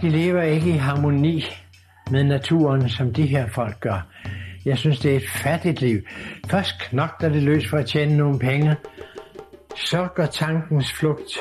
[0.00, 1.44] De lever ikke i harmoni
[2.10, 4.06] med naturen, som de her folk gør.
[4.64, 6.00] Jeg synes, det er et fattigt liv.
[6.50, 8.76] Først knokler det løs for at tjene nogle penge.
[9.76, 11.38] Så går tankens flugt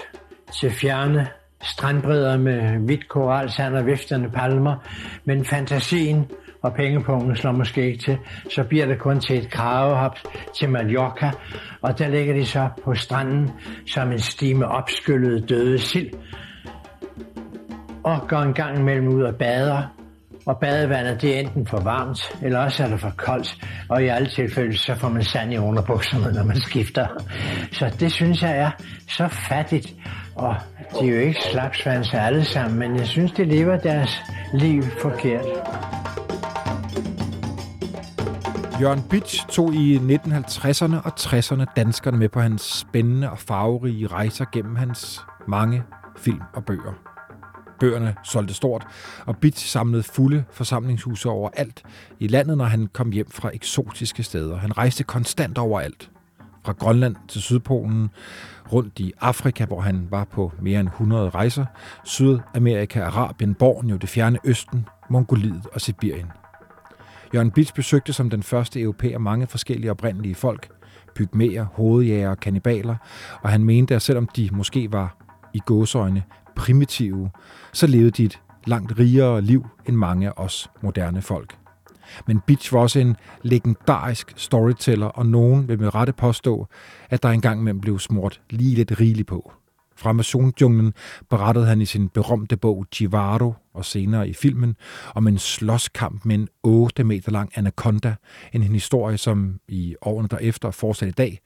[0.59, 1.27] til fjerne
[1.63, 4.75] strandbredder med hvidt koralsand og viftende palmer.
[5.25, 6.25] Men fantasien
[6.61, 8.17] og pengepungen slår måske ikke til.
[8.49, 10.17] Så bliver det kun til et kravehop
[10.59, 11.31] til Mallorca,
[11.81, 13.51] og der ligger de så på stranden
[13.87, 16.09] som en stime opskyllede døde sild
[18.05, 19.81] og går en gang imellem ud og bader.
[20.45, 23.57] Og badevandet det er enten for varmt, eller også er det for koldt.
[23.89, 27.07] Og i alle tilfælde, så får man sand i underbukserne, når man skifter.
[27.71, 28.71] Så det synes jeg er
[29.09, 29.93] så fattigt.
[30.35, 30.55] Og
[30.99, 34.21] de er jo ikke slapsvanser alle sammen, men jeg synes, de lever deres
[34.53, 35.45] liv forkert.
[38.81, 44.45] Jørgen Bitsch tog i 1950'erne og 60'erne danskerne med på hans spændende og farverige rejser
[44.53, 45.83] gennem hans mange
[46.17, 47.14] film og bøger.
[47.79, 48.87] Bøgerne solgte stort,
[49.25, 51.83] og Bit samlede fulde forsamlingshuse overalt
[52.19, 54.57] i landet, når han kom hjem fra eksotiske steder.
[54.57, 56.09] Han rejste konstant overalt.
[56.63, 58.09] Fra Grønland til Sydpolen,
[58.71, 61.65] rundt i Afrika, hvor han var på mere end 100 rejser,
[62.03, 66.31] Sydamerika, Arabien, Borneo, det fjerne Østen, Mongoliet og Sibirien.
[67.33, 70.69] Jørgen Bits besøgte som den første europæer mange forskellige oprindelige folk,
[71.15, 72.95] pygmæer, hovedjæger og kannibaler,
[73.41, 75.17] og han mente, at selvom de måske var
[75.53, 76.23] i gåseøjne
[76.55, 77.29] primitive,
[77.73, 81.57] så levede de et langt rigere liv end mange af os moderne folk.
[82.27, 86.67] Men Beach var også en legendarisk storyteller, og nogen vil med rette påstå,
[87.09, 89.51] at der engang imellem blev smurt lige lidt rigeligt på.
[89.97, 90.93] Fra Amazon-junglen
[91.29, 94.75] berettede han i sin berømte bog Givaro og senere i filmen
[95.15, 98.15] om en slåskamp med en 8 meter lang anaconda,
[98.53, 101.39] en historie, som i årene derefter fortsat i dag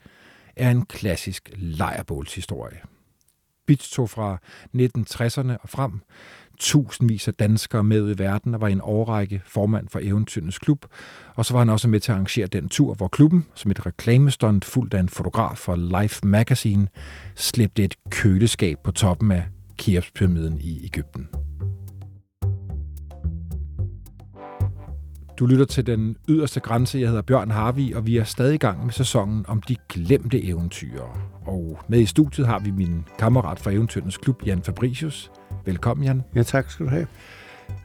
[0.55, 2.79] er en klassisk lejrbålshistorie.
[3.69, 4.37] Beach tog fra
[4.75, 6.01] 1960'erne og frem
[6.59, 10.85] tusindvis af danskere med i verden og var en årrække formand for Eventyrenes Klub.
[11.35, 13.85] Og så var han også med til at arrangere den tur, hvor klubben, som et
[13.85, 16.87] reklamestund fuldt af en fotograf for Life Magazine,
[17.35, 19.43] slæbte et køleskab på toppen af
[19.77, 21.27] Keopspyramiden i Ægypten.
[25.39, 26.99] Du lytter til den yderste grænse.
[26.99, 30.43] Jeg hedder Bjørn Harvi, og vi er stadig i gang med sæsonen om de glemte
[30.43, 31.01] eventyr.
[31.45, 35.31] Og med i studiet har vi min kammerat fra Eventyrens Klub, Jan Fabricius.
[35.65, 36.23] Velkommen, Jan.
[36.35, 37.07] Ja, tak skal du have.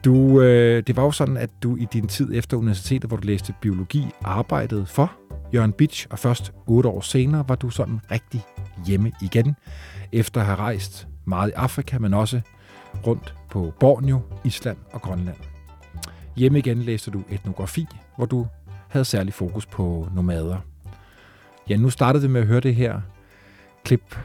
[0.05, 3.27] Du, øh, det var jo sådan, at du i din tid efter universitetet, hvor du
[3.27, 5.11] læste biologi, arbejdede for
[5.53, 8.41] Jørgen Bitsch, og først otte år senere var du sådan rigtig
[8.87, 9.55] hjemme igen,
[10.11, 12.41] efter at have rejst meget i Afrika, men også
[13.07, 15.54] rundt på Borneo, Island og Grønland.
[16.35, 18.47] Hjemme igen læste du etnografi, hvor du
[18.87, 20.57] havde særlig fokus på nomader.
[21.69, 23.01] Ja, nu startede vi med at høre det her
[23.83, 24.15] klip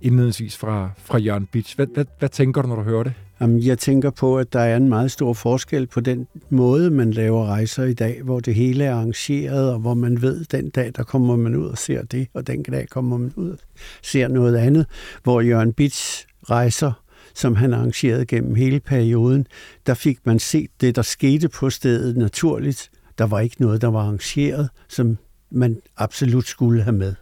[0.00, 1.76] indledningsvis fra, fra Jørgen Beach.
[1.76, 3.12] Hvad, hvad, hvad tænker du, når du hører det?
[3.40, 7.10] Jamen, jeg tænker på, at der er en meget stor forskel på den måde, man
[7.10, 10.92] laver rejser i dag, hvor det hele er arrangeret, og hvor man ved, den dag,
[10.96, 13.58] der kommer man ud og ser det, og den dag kommer man ud og
[14.02, 14.86] ser noget andet.
[15.22, 16.92] Hvor Jørgen Beach rejser
[17.40, 19.46] som han arrangerede gennem hele perioden,
[19.86, 22.90] der fik man set det, der skete på stedet naturligt.
[23.18, 25.18] Der var ikke noget, der var arrangeret, som
[25.50, 27.14] man absolut skulle have med,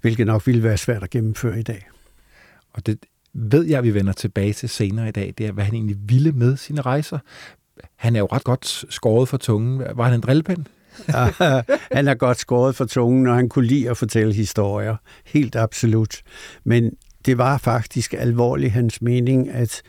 [0.00, 1.88] hvilket nok ville være svært at gennemføre i dag.
[2.72, 2.98] Og det
[3.32, 6.32] ved jeg, vi vender tilbage til senere i dag, det er, hvad han egentlig ville
[6.32, 7.18] med sine rejser.
[7.96, 9.82] Han er jo ret godt skåret for tungen.
[9.94, 10.64] Var han en drillepind?
[11.08, 14.96] ja, han er godt skåret for tungen, og han kunne lide at fortælle historier.
[15.24, 16.22] Helt absolut.
[16.64, 16.92] Men
[17.26, 19.82] det var faktisk alvorligt hans mening, at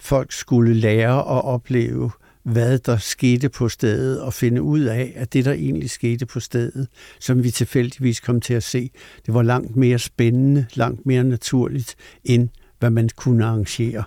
[0.00, 2.10] folk skulle lære at opleve,
[2.42, 6.40] hvad der skete på stedet, og finde ud af, at det, der egentlig skete på
[6.40, 6.88] stedet,
[7.20, 8.90] som vi tilfældigvis kom til at se,
[9.26, 11.94] det var langt mere spændende, langt mere naturligt,
[12.24, 12.48] end
[12.78, 14.04] hvad man kunne arrangere.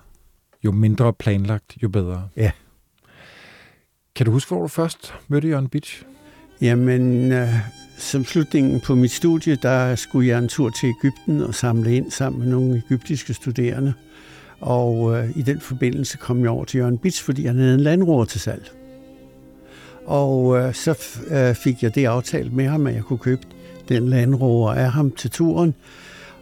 [0.65, 2.29] Jo mindre planlagt, jo bedre.
[2.37, 2.51] Ja.
[4.15, 6.03] Kan du huske, hvor du først mødte Jørgen Beach?
[6.61, 7.49] Jamen, øh,
[7.97, 12.11] som slutningen på mit studie, der skulle jeg en tur til Ægypten og samle ind
[12.11, 13.93] sammen med nogle egyptiske studerende.
[14.59, 17.79] Og øh, i den forbindelse kom jeg over til Jørgen Bits, fordi han havde en
[17.79, 18.71] landroer til salg.
[20.05, 20.97] Og øh, så
[21.27, 23.41] øh, fik jeg det aftalt med ham, at jeg kunne købe
[23.89, 25.75] den landroer af ham til turen.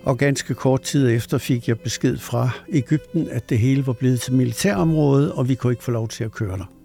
[0.03, 4.21] Og ganske kort tid efter fik jeg besked fra Ægypten, at det hele var blevet
[4.21, 6.82] til militærområde, og vi kunne ikke få lov til at køre der.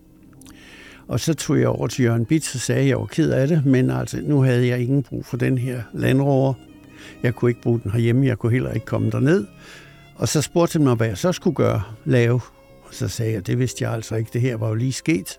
[1.08, 3.49] Og så tog jeg over til Jørgen Bits og sagde, at jeg var ked af
[3.49, 6.55] det, men altså, nu havde jeg ingen brug for den her landrover.
[7.22, 9.46] Jeg kunne ikke bruge den herhjemme, jeg kunne heller ikke komme derned.
[10.14, 12.40] Og så spurgte han mig, hvad jeg så skulle gøre, lave.
[12.82, 15.38] Og så sagde jeg, det vidste jeg altså ikke, det her var jo lige sket.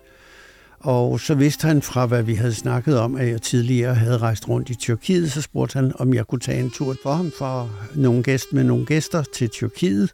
[0.80, 4.48] Og så vidste han fra, hvad vi havde snakket om, at jeg tidligere havde rejst
[4.48, 7.70] rundt i Tyrkiet, så spurgte han, om jeg kunne tage en tur for ham for
[7.94, 10.10] nogle gæst med nogle gæster til Tyrkiet.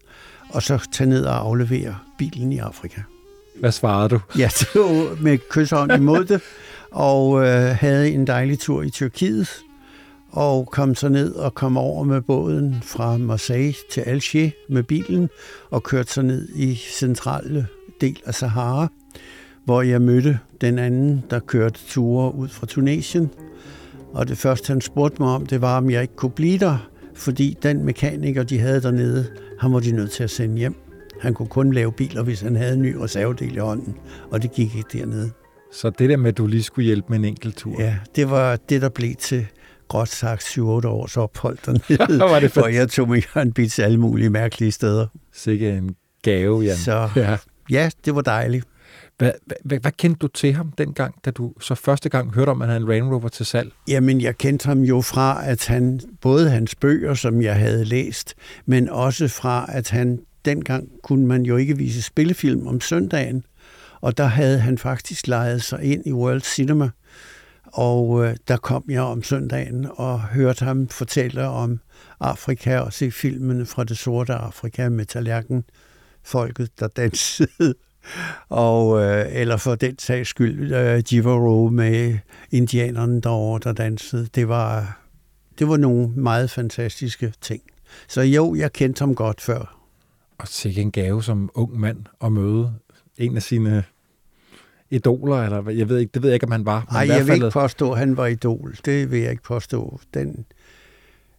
[0.48, 3.00] og så tage ned og aflevere bilen i Afrika.
[3.60, 4.20] Hvad svarede du?
[4.38, 6.40] Jeg tog med kysshånd imod det,
[6.90, 9.48] og øh, havde en dejlig tur i Tyrkiet,
[10.30, 15.28] og kom så ned og kom over med båden fra Marseille til Alger med bilen,
[15.70, 17.66] og kørte så ned i centrale
[18.00, 18.88] del af Sahara,
[19.64, 23.30] hvor jeg mødte den anden, der kørte ture ud fra Tunesien.
[24.12, 26.88] Og det første, han spurgte mig om, det var, om jeg ikke kunne blive der,
[27.14, 29.26] fordi den mekaniker, de havde dernede,
[29.60, 30.85] han var de nødt til at sende hjem.
[31.20, 33.96] Han kunne kun lave biler, hvis han havde en ny reservedel i hånden,
[34.30, 35.30] og det gik ikke dernede.
[35.72, 37.82] Så det der med, at du lige skulle hjælpe med en enkelt tur?
[37.82, 39.46] Ja, det var det, der blev til
[39.88, 44.00] godt sagt 7-8 års ophold dernede, var det hvor jeg tog med Jørgen Bits alle
[44.00, 45.06] mulige mærkelige steder.
[45.32, 46.76] Sikke en gave, Jan.
[46.76, 47.36] Så ja,
[47.70, 48.64] ja det var dejligt.
[49.18, 49.32] Hvad,
[49.64, 52.68] hvad, hvad kendte du til ham dengang, da du så første gang hørte om, at
[52.68, 53.72] han havde en Range Rover til salg?
[53.88, 58.34] Jamen, jeg kendte ham jo fra, at han, både hans bøger, som jeg havde læst,
[58.66, 63.44] men også fra, at han dengang kunne man jo ikke vise spillefilm om søndagen,
[64.00, 66.90] og der havde han faktisk lejet sig ind i World Cinema,
[67.64, 71.80] og øh, der kom jeg om søndagen og hørte ham fortælle om
[72.20, 75.64] Afrika og se filmene fra det sorte Afrika med tallerken,
[76.22, 77.74] folket, der dansede
[78.48, 82.18] og, øh, eller for den sags skyld øh, Jivaro med
[82.50, 84.28] indianerne derovre, der dansede.
[84.34, 85.00] Det var,
[85.58, 87.62] det var nogle meget fantastiske ting.
[88.08, 89.75] Så jo, jeg kendte ham godt før.
[90.38, 92.74] Og sikke en gave som ung mand at møde
[93.18, 93.84] en af sine
[94.90, 96.86] idoler, eller jeg ved ikke, det ved jeg ikke, om han var.
[96.92, 98.76] Nej, jeg vil ikke påstå, at han var idol.
[98.84, 100.00] Det vil jeg ikke påstå.
[100.14, 100.44] Den,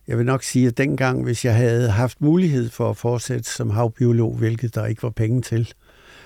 [0.07, 3.69] jeg vil nok sige, at dengang, hvis jeg havde haft mulighed for at fortsætte som
[3.69, 5.73] havbiolog, hvilket der ikke var penge til,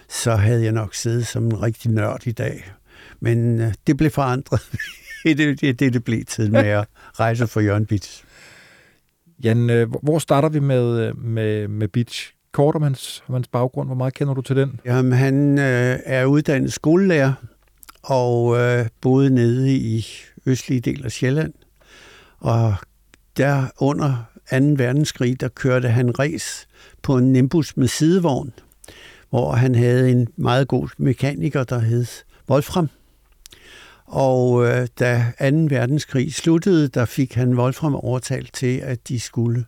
[0.10, 2.72] så havde jeg nok siddet som en rigtig nørd i dag.
[3.20, 4.62] Men øh, det blev forandret.
[5.24, 6.88] det er det, det, det blev til med at
[7.20, 8.24] rejse for Jørgen Bits.
[9.44, 12.34] Jan, øh, hvor starter vi med, øh, med, med Beach?
[12.52, 13.88] Kort om hans, om hans baggrund.
[13.88, 14.80] Hvor meget kender du til den?
[14.86, 17.34] Jamen, han øh, er uddannet skolelærer
[18.04, 20.06] og øh, boede nede i
[20.46, 21.54] østlige del af Sjælland.
[22.40, 22.76] Og
[23.38, 24.58] der under 2.
[24.58, 26.68] verdenskrig, der kørte han res
[27.02, 28.54] på en Nimbus med sidevogn
[29.32, 32.06] hvor han havde en meget god mekaniker, der hed
[32.50, 32.90] Wolfram.
[34.06, 35.46] Og øh, da 2.
[35.70, 39.66] verdenskrig sluttede, der fik han Wolfram overtalt til, at de skulle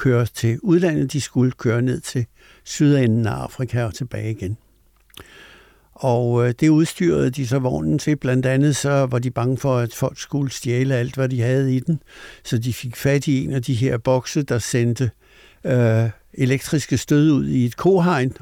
[0.00, 1.12] køre til udlandet.
[1.12, 2.26] De skulle køre ned til
[2.64, 4.56] sydenden af Afrika og tilbage igen.
[5.92, 8.16] Og øh, det udstyrede de så vognen til.
[8.16, 11.76] Blandt andet så var de bange for, at folk skulle stjæle alt, hvad de havde
[11.76, 12.02] i den.
[12.44, 15.10] Så de fik fat i en af de her bokse, der sendte
[15.64, 18.32] øh, elektriske stød ud i et kohegn,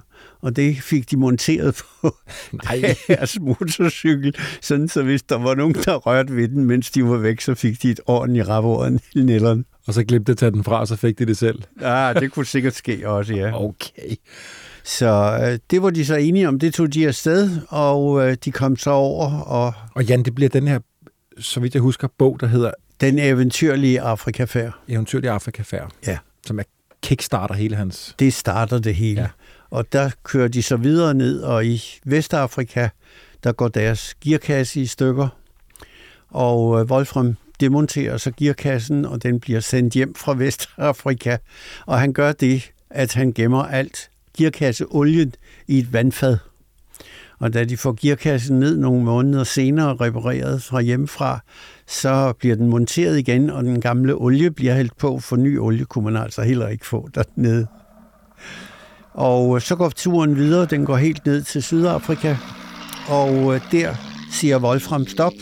[0.41, 2.17] og det fik de monteret på
[2.65, 2.95] Nej.
[3.09, 7.17] deres motorcykel, sådan så hvis der var nogen, der rørte ved den, mens de var
[7.17, 9.65] væk, så fik de et ordentligt rap nælderen.
[9.89, 11.63] Og så glemte at tage den fra, og så fik de det selv.
[11.81, 13.65] Ja, det kunne sikkert ske også, ja.
[13.65, 14.17] Okay.
[14.85, 18.53] Så øh, det var de så enige om, det tog de afsted, og øh, de
[18.53, 19.41] kom så over.
[19.41, 20.79] Og, og Jan, det bliver den her,
[21.39, 22.71] så vidt jeg husker, bog, der hedder...
[23.01, 24.73] Den eventyrlige Afrikafærd.
[24.89, 25.93] Eventyrlige Afrikafærd.
[26.07, 26.19] Ja.
[26.47, 26.63] Som er
[27.03, 28.15] kickstarter hele hans...
[28.19, 29.21] Det starter det hele.
[29.21, 29.29] Ja.
[29.71, 32.89] Og der kører de så videre ned, og i Vestafrika,
[33.45, 35.29] der går deres gearkasse i stykker.
[36.31, 41.37] Og øh, Wolfram demonterer så gearkassen, og den bliver sendt hjem fra Vestafrika.
[41.87, 45.35] Og han gør det, at han gemmer alt gearkasseolien
[45.67, 46.39] i et vandfad.
[47.39, 51.41] Og da de får gearkassen ned nogle måneder senere repareret fra hjemmefra,
[51.87, 55.85] så bliver den monteret igen, og den gamle olie bliver hældt på, for ny olie
[55.85, 57.67] kunne man altså heller ikke få dernede.
[59.13, 62.37] Og øh, så går turen videre, den går helt ned til Sydafrika,
[63.09, 63.95] og øh, der
[64.33, 65.33] siger Wolfram stop.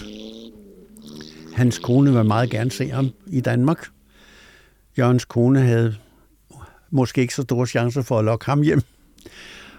[1.56, 3.86] Hans kone ville meget gerne se ham i Danmark.
[4.98, 5.94] Jørgens kone havde
[6.90, 8.82] måske ikke så store chancer for at lokke ham hjem.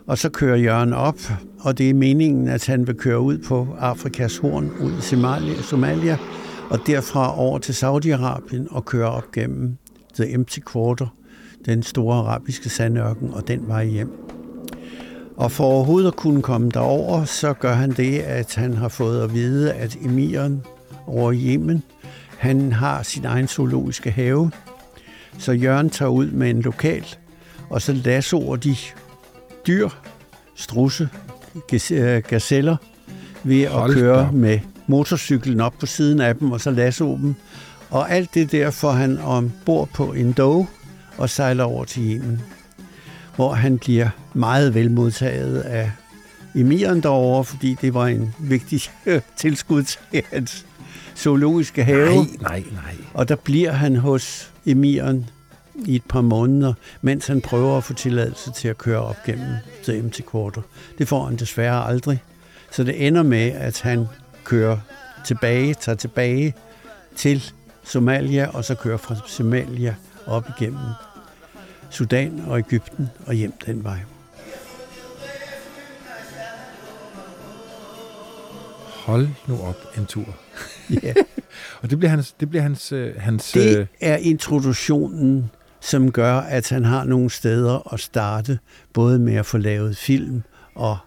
[0.08, 1.20] Og så kører Jørgen op,
[1.60, 5.62] og det er meningen, at han vil køre ud på Afrikas horn, ud i Somalia,
[5.62, 6.18] Somalia
[6.70, 9.78] og derfra over til Saudi-Arabien og køre op gennem
[10.16, 11.08] The Empty Quarter,
[11.66, 14.12] den store arabiske sandørken, og den vej hjem.
[15.36, 19.24] Og for overhovedet at kunne komme derover, så gør han det, at han har fået
[19.24, 20.64] at vide, at emiren
[21.08, 21.84] over Yemen,
[22.38, 24.52] han har sin egen zoologiske have.
[25.38, 27.06] Så Jørgen tager ud med en lokal,
[27.70, 28.76] og så lassoer de
[29.68, 29.90] dyr,
[30.56, 31.10] strusse,
[32.28, 32.78] gazeller,
[33.44, 34.32] ved at Hold køre da.
[34.32, 37.36] med motorcyklen op på siden af dem, og så lasso dem.
[37.90, 40.68] Og alt det der får han ombord på en dog
[41.18, 42.42] og sejler over til Yemen,
[43.36, 45.92] hvor han bliver meget velmodtaget af
[46.56, 48.82] emiren derovre, fordi det var en vigtig
[49.38, 50.67] tilskud til hans
[51.18, 52.16] zoologiske have.
[52.16, 52.96] Nej, nej, nej.
[53.14, 55.30] Og der bliver han hos emiren
[55.86, 60.10] i et par måneder, mens han prøver at få tilladelse til at køre op gennem
[60.10, 60.62] til Quarter.
[60.98, 62.24] Det får han desværre aldrig.
[62.72, 64.08] Så det ender med, at han
[64.44, 64.78] kører
[65.26, 66.54] tilbage, tager tilbage
[67.16, 67.52] til
[67.84, 69.96] Somalia, og så kører fra Somalia
[70.26, 70.86] op igennem
[71.90, 74.00] Sudan og Ægypten og hjem den vej.
[79.08, 80.26] Hold nu op en tur.
[81.04, 81.14] Ja.
[81.82, 82.32] og det bliver hans...
[82.32, 87.30] Det, bliver hans, øh, hans det øh, er introduktionen, som gør, at han har nogle
[87.30, 88.60] steder at starte,
[88.94, 90.44] både med at få lavet film
[90.76, 90.98] og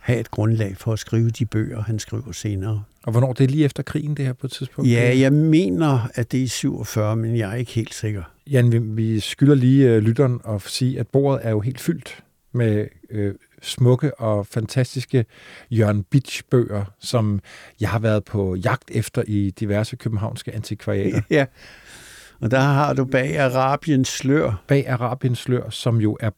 [0.00, 2.82] have et grundlag for at skrive de bøger, han skriver senere.
[3.02, 3.32] Og hvornår?
[3.32, 4.90] Det er lige efter krigen, det her på et tidspunkt?
[4.90, 8.22] Ja, jeg mener, at det er i 47, men jeg er ikke helt sikker.
[8.46, 12.22] Jan, vi, vi skylder lige uh, lytteren at sige, at bordet er jo helt fyldt
[12.52, 15.24] med øh, smukke og fantastiske
[15.70, 17.40] Jørgen Bitsch-bøger, som
[17.80, 21.20] jeg har været på jagt efter i diverse københavnske antikvariater.
[21.30, 21.46] Ja,
[22.40, 24.62] og der har du bag Arabiens slør.
[24.68, 26.30] Bag Arabiens slør, som jo er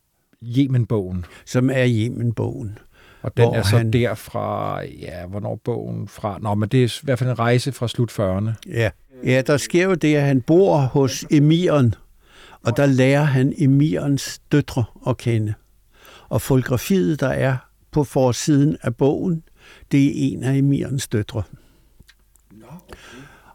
[0.43, 1.25] Yemen-bogen.
[1.45, 2.79] Som er Yemen-bogen.
[3.23, 3.93] Og den er så han...
[3.93, 6.39] derfra, ja, hvornår bogen fra?
[6.41, 8.51] Nå, men det er i hvert fald en rejse fra slut 40'erne.
[8.67, 8.91] Ja.
[9.25, 11.95] ja, der sker jo det, at han bor hos emiren,
[12.63, 15.55] og der lærer han emirens døtre at kende.
[16.29, 17.57] Og fotografiet, der er
[17.91, 19.43] på forsiden af bogen,
[19.93, 21.43] det er en af emirens døtre.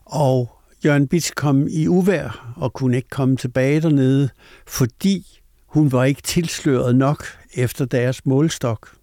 [0.06, 4.30] Og Jørgen Bitz kom i uvær og kunne ikke komme tilbage dernede,
[4.68, 8.96] fordi hun var ikke tilsløret nok efter deres målstok.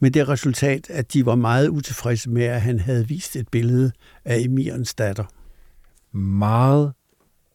[0.00, 3.92] Med det resultat, at de var meget utilfredse med, at han havde vist et billede
[4.24, 5.24] af Emirens datter.
[6.16, 6.92] Meget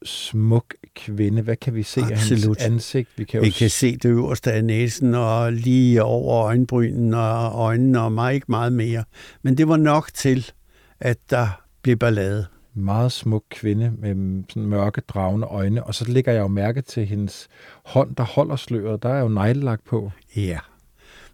[0.06, 1.42] smuk kvinde.
[1.42, 2.58] Hvad kan vi se Absolut.
[2.58, 3.10] af hans ansigt?
[3.18, 8.02] Vi kan, vi kan se det øverste af næsen og lige over øjenbrynen og øjnene
[8.02, 9.04] og meget, ikke meget mere.
[9.42, 10.52] Men det var nok til,
[11.00, 12.46] at der blev ballade.
[12.74, 15.84] Meget smuk kvinde med sådan mørke, dragende øjne.
[15.84, 17.48] Og så lægger jeg jo mærke til hendes
[17.86, 19.04] hånd, der holder sløret.
[19.04, 20.12] Der er jo neglelagt på.
[20.36, 20.60] Ja.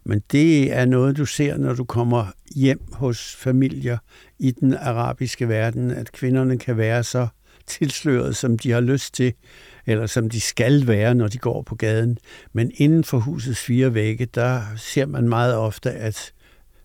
[0.04, 3.98] Men det er noget, du ser, når du kommer hjem hos familier
[4.38, 7.26] i den arabiske verden, at kvinderne kan være så
[7.66, 9.32] tilsløret, som de har lyst til,
[9.86, 12.18] eller som de skal være, når de går på gaden.
[12.52, 16.32] Men inden for husets fire vægge, der ser man meget ofte, at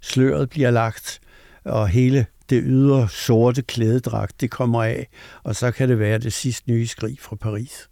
[0.02, 1.20] sløret bliver lagt,
[1.64, 5.08] og hele det ydre sorte klædedragt, det kommer af,
[5.44, 7.90] og så kan det være det sidste nye skrig fra Paris.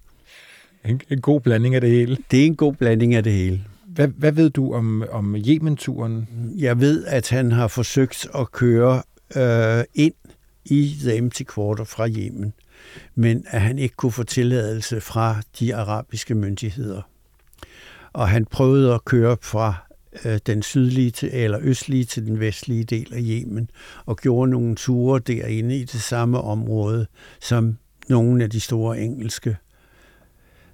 [0.85, 2.17] En, en god blanding af det hele.
[2.31, 3.63] Det er en god blanding af det hele.
[3.87, 6.27] Hvad, hvad ved du om, om Yemen-turen?
[6.57, 9.03] Jeg ved, at han har forsøgt at køre
[9.35, 10.13] øh, ind
[10.65, 12.53] i The Empty Quarter fra Yemen,
[13.15, 17.01] men at han ikke kunne få tilladelse fra de arabiske myndigheder.
[18.13, 19.75] Og han prøvede at køre fra
[20.25, 23.69] øh, den sydlige til, eller østlige til den vestlige del af Yemen,
[24.05, 27.07] og gjorde nogle ture derinde i det samme område,
[27.41, 27.77] som
[28.09, 29.57] nogle af de store engelske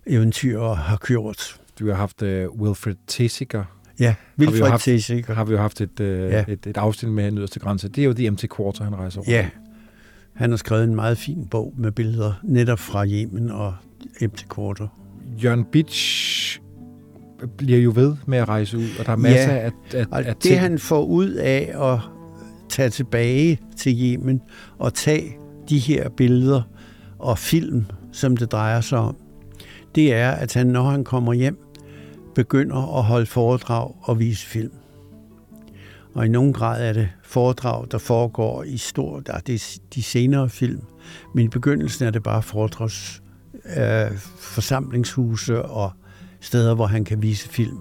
[0.05, 1.59] eventyrer har gjort.
[1.79, 2.29] Du har haft uh,
[2.61, 3.63] Wilfred Tessiger.
[3.99, 5.33] Ja, Wilfred Tessiger.
[5.33, 6.43] Har vi jo haft et, uh, ja.
[6.47, 7.89] et, et afsnit med nederste grænse.
[7.89, 9.31] Det er jo The Empty Quarter, han rejser over.
[9.31, 9.49] Ja,
[10.41, 13.73] han har skrevet en meget fin bog med billeder netop fra Yemen og
[14.21, 14.87] Empty Quarter.
[15.43, 16.61] Jørgen Bitsch
[17.57, 20.19] bliver jo ved med at rejse ud, og der er masser ja, af, af, og
[20.19, 20.59] af det ting.
[20.59, 21.99] han får ud af at
[22.69, 24.41] tage tilbage til Yemen
[24.77, 25.37] og tage
[25.69, 26.61] de her billeder
[27.19, 29.15] og film, som det drejer sig om,
[29.95, 31.57] det er, at han, når han kommer hjem,
[32.35, 34.71] begynder at holde foredrag og vise film.
[36.13, 40.49] Og i nogen grad er det foredrag, der foregår i stor, der er de senere
[40.49, 40.81] film,
[41.35, 43.21] men i begyndelsen er det bare foredrags
[43.77, 45.91] øh, forsamlingshuse og
[46.39, 47.79] steder, hvor han kan vise film,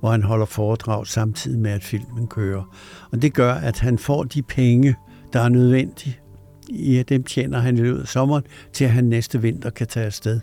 [0.00, 2.76] hvor han holder foredrag samtidig med, at filmen kører.
[3.12, 4.96] Og det gør, at han får de penge,
[5.32, 6.18] der er nødvendige.
[6.70, 10.06] Ja, dem tjener han i løbet af sommeren, til at han næste vinter kan tage
[10.06, 10.40] afsted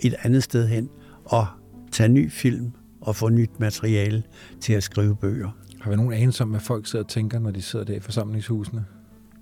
[0.00, 0.88] et andet sted hen
[1.24, 1.46] og
[1.92, 4.22] tage ny film og få nyt materiale
[4.60, 5.50] til at skrive bøger.
[5.84, 8.00] Har vi nogen anelse om, hvad folk sidder og tænker, når de sidder der i
[8.00, 8.84] forsamlingshusene?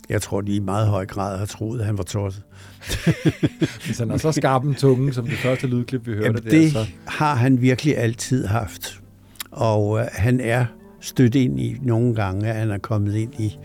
[0.09, 2.43] Jeg tror, de i meget høj grad har troet, at han var tosset.
[3.87, 6.53] Hvis han er så skarp en tunge, som det første lydklip, vi hørte Jamen, det
[6.53, 6.87] der, så...
[7.07, 9.01] har han virkelig altid haft.
[9.51, 10.67] Og øh, han er
[11.01, 13.59] stødt ind i nogle gange, at han er kommet ind i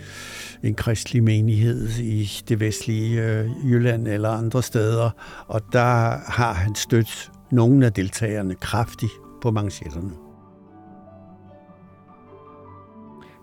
[0.63, 5.09] en kristelig menighed i det vestlige øh, Jylland eller andre steder,
[5.47, 10.26] og der har han stødt nogle af deltagerne kraftigt på manchetterne.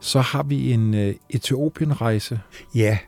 [0.04, 2.40] Så har vi en øh, Etiopien-rejse.
[2.74, 2.98] Ja,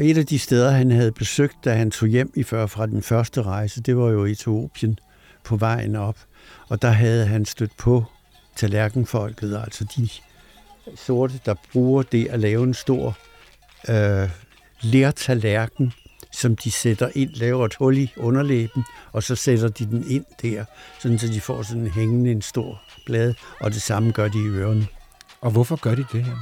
[0.00, 3.02] et af de steder, han havde besøgt, da han tog hjem i før fra den
[3.02, 4.98] første rejse, det var jo Etiopien
[5.44, 6.18] på vejen op.
[6.68, 8.04] Og der havde han stødt på
[8.56, 10.08] tallerkenfolket, altså de
[10.96, 13.18] sorte, der bruger det at lave en stor
[13.88, 14.28] øh,
[14.80, 15.92] lærtallerken
[16.32, 20.24] som de sætter ind, laver et hul i underlæben, og så sætter de den ind
[20.42, 20.64] der,
[21.00, 24.48] sådan så de får sådan hængende en stor blade, og det samme gør de i
[24.48, 24.86] ørerne.
[25.40, 26.36] Og hvorfor gør de det her?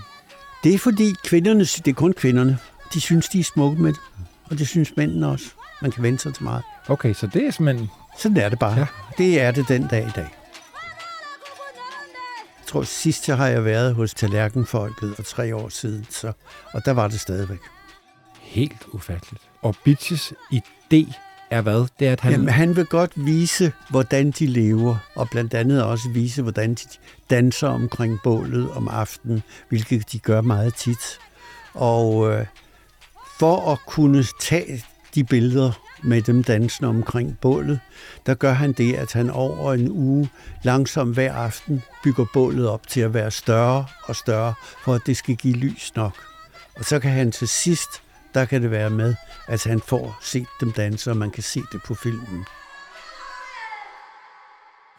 [0.64, 2.58] Det er fordi kvinderne, det er kun kvinderne,
[2.94, 4.00] de synes, de er smukke med det,
[4.44, 5.46] og det synes mændene også.
[5.82, 6.62] Man kan vente sig til meget.
[6.88, 7.90] Okay, så det er simpelthen...
[8.18, 8.78] Sådan er det bare.
[8.78, 8.86] Ja.
[9.18, 10.28] Det er det den dag i dag.
[12.58, 16.32] Jeg tror, sidst har jeg været hos Tallerkenfolket for tre år siden, så,
[16.72, 17.60] og der var det stadigvæk.
[18.40, 19.42] Helt ufatteligt.
[19.62, 21.12] Og Bitches idé
[21.50, 21.86] er hvad?
[21.98, 22.32] Det er, at han...
[22.32, 26.84] Jamen, han vil godt vise, hvordan de lever, og blandt andet også vise, hvordan de
[27.30, 31.18] danser omkring bålet om aftenen, hvilket de gør meget tit.
[31.74, 32.46] Og øh,
[33.38, 37.80] for at kunne tage de billeder med dem dansende omkring bålet,
[38.26, 40.30] der gør han det, at han over en uge
[40.62, 45.16] langsomt hver aften bygger bålet op til at være større og større, for at det
[45.16, 46.16] skal give lys nok.
[46.76, 47.88] Og så kan han til sidst,
[48.34, 49.14] der kan det være med,
[49.48, 52.44] at han får set dem danse, og man kan se det på filmen.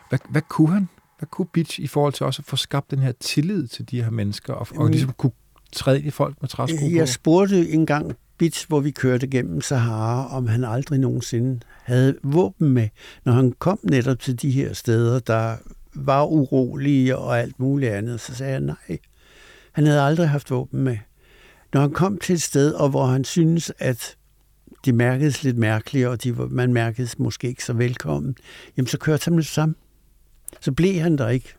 [0.10, 0.89] Hvad, hvad kunne han?
[1.18, 4.03] Hvad kunne Bitch i forhold til også at få skabt den her tillid til de
[4.03, 5.32] her mennesker, og, og ligesom kunne
[5.74, 6.77] træde i folk med træsko?
[6.91, 12.70] Jeg spurgte engang Bitch, hvor vi kørte gennem Sahara, om han aldrig nogensinde havde våben
[12.70, 12.89] med,
[13.25, 15.58] når han kom netop til de her steder, der
[15.94, 18.20] var urolige og alt muligt andet.
[18.20, 19.00] Så sagde jeg nej.
[19.72, 20.98] Han havde aldrig haft våben med.
[21.74, 24.15] Når han kom til et sted, og hvor han synes, at
[24.86, 28.36] de mærkedes lidt mærkelige, og de, man mærkedes måske ikke så velkommen,
[28.77, 29.75] jamen så kørte han det sammen.
[30.62, 31.55] Så blev han der ikke.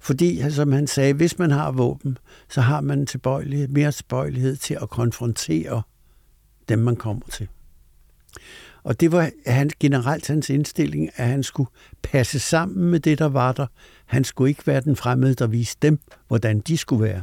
[0.00, 4.78] Fordi, som han sagde, hvis man har våben, så har man tilbøjelighed, mere tilbøjelighed til
[4.82, 5.82] at konfrontere
[6.68, 7.48] dem, man kommer til.
[8.82, 11.70] Og det var han, generelt hans indstilling, at han skulle
[12.02, 13.66] passe sammen med det, der var der.
[14.06, 17.22] Han skulle ikke være den fremmede, der viste dem, hvordan de skulle være.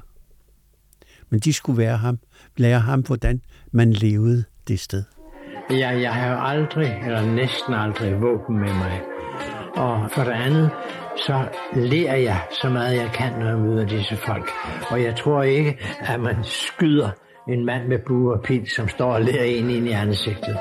[1.30, 2.20] Men de skulle være ham,
[2.58, 3.42] lære ham, hvordan
[3.72, 5.04] man levede det sted.
[5.70, 9.02] Ja, jeg har jo aldrig, eller næsten aldrig, våben med mig.
[9.76, 10.70] Og for det andet,
[11.16, 14.50] så lærer jeg så meget jeg kan, når jeg møder disse folk.
[14.92, 17.10] Og jeg tror ikke, at man skyder
[17.48, 20.58] en mand med bue og pil, som står og lærer en ind i ansigtet.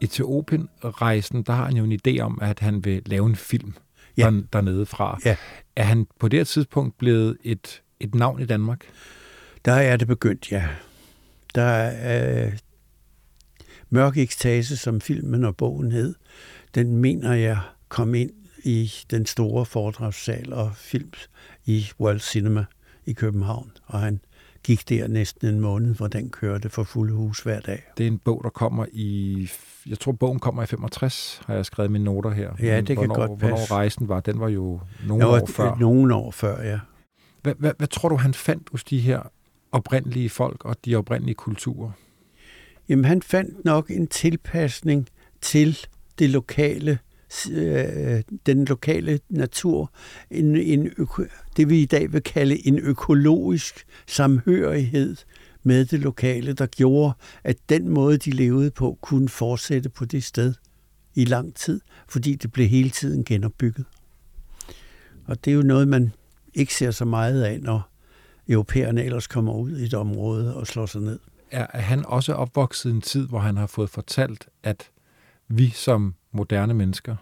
[0.00, 3.74] Etiopien-rejsen, der har han jo en idé om, at han vil lave en film
[4.16, 4.30] Ja.
[4.30, 5.18] der, dernede fra.
[5.24, 5.36] Ja.
[5.76, 8.84] Er han på det her tidspunkt blevet et, et navn i Danmark?
[9.64, 10.68] Der er det begyndt, ja.
[11.54, 12.52] Der er øh,
[13.90, 16.14] Mørk Ekstase, som filmen og bogen hed,
[16.74, 18.30] den mener jeg kom ind
[18.64, 21.10] i den store foredragssal og film
[21.64, 22.64] i World Cinema
[23.06, 24.20] i København, og han
[24.66, 27.82] gik der næsten en måned, hvor den kørte for fulde hus hver dag.
[27.98, 29.50] Det er en bog, der kommer i...
[29.86, 32.50] Jeg tror, bogen kommer i 65, har jeg skrevet mine noter her.
[32.60, 33.46] Ja, det kan hvornår, godt passe.
[33.46, 35.76] Hvornår rejsen var, den var jo nogle Nå, år før.
[35.80, 36.80] Nogle år før, ja.
[37.42, 39.20] Hvad, hvad, hvad tror du, han fandt hos de her
[39.72, 41.90] oprindelige folk og de oprindelige kulturer?
[42.88, 45.08] Jamen, han fandt nok en tilpasning
[45.40, 45.78] til
[46.18, 46.98] det lokale,
[47.50, 49.92] øh, den lokale natur.
[50.30, 51.24] En, en øko,
[51.56, 55.16] det vi i dag vil kalde en økologisk samhørighed
[55.62, 57.12] med det lokale, der gjorde,
[57.44, 60.54] at den måde, de levede på, kunne fortsætte på det sted
[61.14, 63.86] i lang tid, fordi det blev hele tiden genopbygget.
[65.26, 66.12] Og det er jo noget, man
[66.54, 67.90] ikke ser så meget af, når
[68.48, 71.18] europæerne ellers kommer ud i et område og slår sig ned.
[71.50, 74.90] Er, er han også opvokset i en tid, hvor han har fået fortalt, at
[75.48, 77.16] vi som moderne mennesker,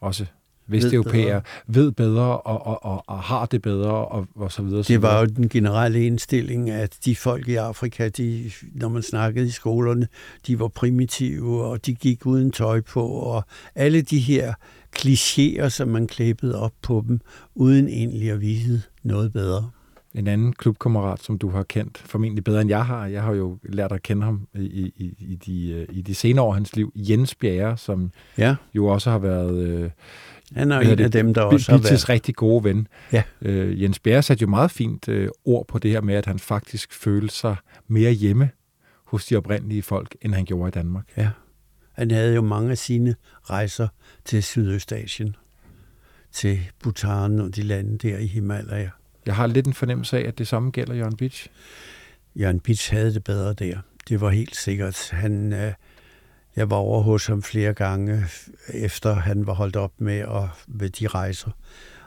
[0.00, 0.26] også
[0.66, 4.82] vesteuropæere, ved bedre og, og, og, og har det bedre og, og så videre.
[4.82, 9.46] Det var jo den generelle indstilling, at de folk i Afrika, de, når man snakkede
[9.46, 10.08] i skolerne,
[10.46, 14.54] de var primitive, og de gik uden tøj på, og alle de her
[14.96, 17.20] klichéer, som man klæbede op på dem,
[17.54, 19.70] uden egentlig at vise noget bedre.
[20.14, 23.06] En anden klubkammerat, som du har kendt formentlig bedre end jeg har.
[23.06, 26.44] Jeg har jo lært at kende ham i, i, i, de, øh, i de senere
[26.44, 26.92] år af hans liv.
[26.96, 29.90] Jens Bjerre, som Ja, jo også har været øh,
[30.54, 32.08] han er en af dem, der også har været...
[32.08, 32.88] rigtig gode ven.
[33.12, 33.22] Ja.
[33.42, 36.38] Øh, Jens Bjerre satte jo meget fint øh, ord på det her med, at han
[36.38, 37.56] faktisk følte sig
[37.88, 38.50] mere hjemme
[39.06, 41.04] hos de oprindelige folk, end han gjorde i Danmark.
[41.16, 41.30] Ja.
[41.92, 43.88] Han havde jo mange af sine rejser
[44.24, 45.36] til Sydøstasien,
[46.32, 48.88] til Bhutan og de lande der i Himalaya.
[49.26, 51.48] Jeg har lidt en fornemmelse af, at det samme gælder Jørgen Bitch.
[52.36, 53.78] Jørgen Bitsch havde det bedre der.
[54.08, 55.10] Det var helt sikkert.
[55.10, 55.72] Han, øh,
[56.56, 58.24] jeg var over hos ham flere gange,
[58.68, 61.50] efter han var holdt op med at, ved de rejser,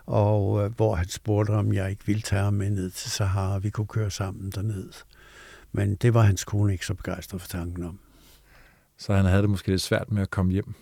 [0.06, 3.58] og øh, hvor han spurgte, om jeg ikke ville tage ham med ned til Sahara,
[3.58, 4.91] vi kunne køre sammen derned.
[5.71, 7.99] Men det var hans kone ikke så begejstret for tanken om.
[8.97, 10.73] Så han havde det måske lidt svært med at komme hjem.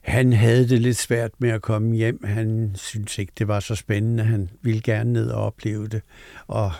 [0.00, 2.24] Han havde det lidt svært med at komme hjem.
[2.24, 4.24] Han syntes ikke, det var så spændende.
[4.24, 6.02] Han ville gerne ned og opleve det.
[6.46, 6.72] Og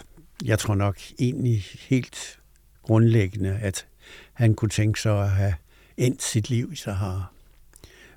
[0.45, 2.39] jeg tror nok egentlig helt
[2.83, 3.87] grundlæggende, at
[4.33, 5.55] han kunne tænke sig at have
[5.97, 7.25] endt sit liv i Sahara.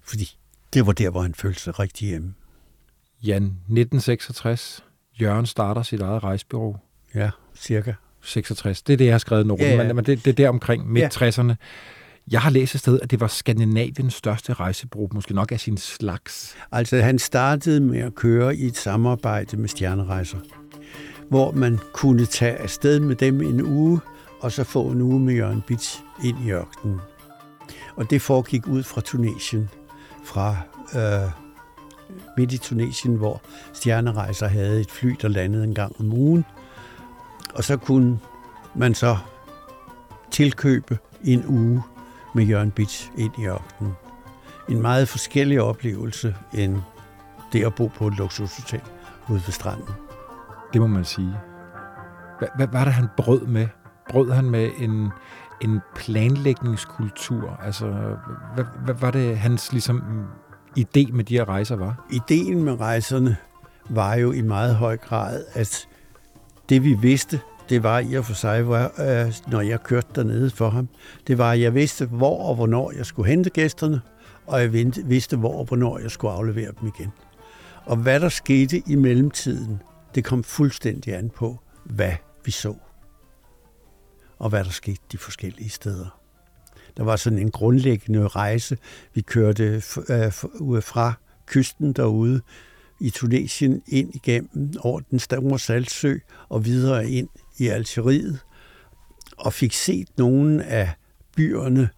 [0.04, 0.38] Fordi
[0.74, 2.34] det var der, hvor han følte sig rigtig hjemme.
[3.24, 4.84] Jan, 1966.
[5.22, 6.78] Jørgen starter sit eget rejsbyrå.
[7.16, 7.94] Ja, cirka.
[8.22, 8.82] 66.
[8.82, 9.94] Det er det, jeg har skrevet nogen, ja, ja.
[9.94, 11.48] men det, det er der omkring midt-60'erne.
[11.48, 11.56] Ja.
[12.32, 15.78] Jeg har læst et sted, at det var Skandinaviens største rejsebureau, måske nok af sin
[15.78, 16.56] slags.
[16.72, 20.38] Altså, han startede med at køre i et samarbejde med Stjernerejser,
[21.30, 24.00] hvor man kunne tage afsted med dem en uge,
[24.40, 27.00] og så få en uge med Jørgen Bits ind i ørkenen.
[27.96, 29.70] Og det foregik ud fra Tunesien,
[30.26, 30.58] fra
[30.96, 31.32] øh,
[32.38, 33.42] midt i Tunesien, hvor
[33.74, 36.46] Stjernerejser havde et fly, der landede en gang om ugen.
[37.54, 38.20] Og så kunne
[38.76, 39.18] man så
[40.32, 41.84] tilkøbe en uge
[42.34, 43.94] med Jørgen Bits ind i ørkenen.
[44.70, 46.78] En meget forskellig oplevelse end
[47.54, 48.82] det at bo på et luksushotel
[49.30, 49.90] ude ved stranden.
[50.74, 51.34] Det må man sige.
[52.40, 53.68] Hvad, hvad var det, han brød med?
[54.10, 55.10] Brød han med en,
[55.62, 57.60] en planlægningskultur?
[57.64, 58.16] Altså,
[58.56, 60.26] hvad, hvad var det, hans ligesom,
[60.80, 62.06] idé med de her rejser var?
[62.12, 63.38] Ideen med rejserne
[63.90, 65.88] var jo i meget høj grad, at
[66.70, 67.40] det vi vidste,
[67.74, 70.90] det var i og for sig, hvor, øh, når jeg kørte dernede for ham,
[71.28, 74.02] det var, at jeg vidste, hvor og hvornår jeg skulle hente gæsterne,
[74.48, 74.74] og jeg
[75.06, 77.12] vidste, hvor og hvornår jeg skulle aflevere dem igen.
[77.86, 79.82] Og hvad der skete i mellemtiden,
[80.16, 82.14] det kom fuldstændig an på, hvad
[82.46, 82.76] vi så,
[84.40, 86.20] og hvad der skete de forskellige steder.
[86.98, 88.78] Der var sådan en grundlæggende rejse.
[89.14, 89.64] Vi kørte
[90.10, 90.32] øh,
[90.82, 91.14] fra
[91.46, 92.42] kysten derude
[93.00, 96.18] i Tunesien ind igennem over den store saltsø
[96.50, 98.40] og videre ind i Algeriet
[99.38, 100.92] og fik set nogle af
[101.36, 101.90] byerne,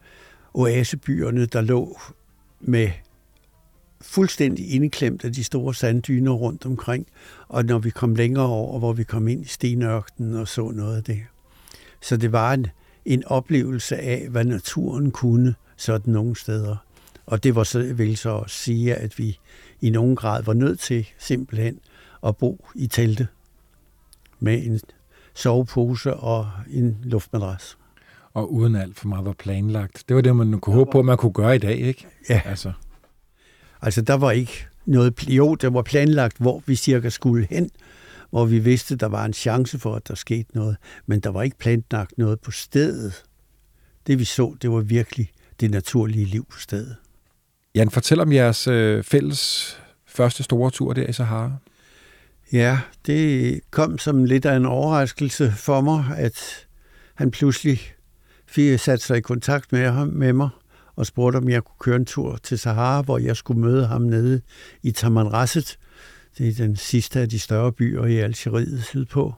[0.54, 2.00] oasebyerne, der lå
[2.60, 2.90] med
[4.02, 7.08] fuldstændig indeklemt af de store sanddyner rundt omkring.
[7.48, 10.98] Og når vi kom længere over, hvor vi kom ind i stenørkenen og så noget
[10.98, 11.24] af det.
[12.02, 12.68] Så det var en,
[13.06, 16.76] en oplevelse af, hvad naturen kunne sådan nogle steder.
[17.26, 19.40] Og det var så, vil så også sige, at vi
[19.82, 21.80] i nogen grad var nødt til simpelthen
[22.26, 23.28] at bo i telte
[24.40, 24.80] med en
[25.36, 27.78] sovepose og en luftmadras.
[28.34, 30.04] Og uden alt for meget var planlagt.
[30.08, 32.08] Det var det, man kunne håbe på, at man kunne gøre i dag, ikke?
[32.30, 32.42] Ja.
[32.46, 32.72] Altså,
[33.82, 35.28] altså der var ikke noget...
[35.28, 37.70] Jo, der var planlagt, hvor vi cirka skulle hen,
[38.30, 40.78] hvor vi vidste, der var en chance for, at der skete noget.
[41.06, 43.24] Men der var ikke planlagt noget på stedet.
[44.08, 46.96] Det vi så, det var virkelig det naturlige liv på stedet.
[47.76, 51.52] Jan, fortæl om jeres øh, fælles første store tur der i Sahara.
[52.52, 56.68] Ja, det kom som lidt af en overraskelse for mig, at
[57.16, 57.82] han pludselig
[58.46, 60.50] fik sat sig i kontakt med, ham, med mig
[60.96, 64.02] og spurgte, om jeg kunne køre en tur til Sahara, hvor jeg skulle møde ham
[64.02, 64.42] nede
[64.84, 65.80] i Tamanrasset.
[66.38, 69.34] Det er den sidste af de større byer i Algeriet sydpå.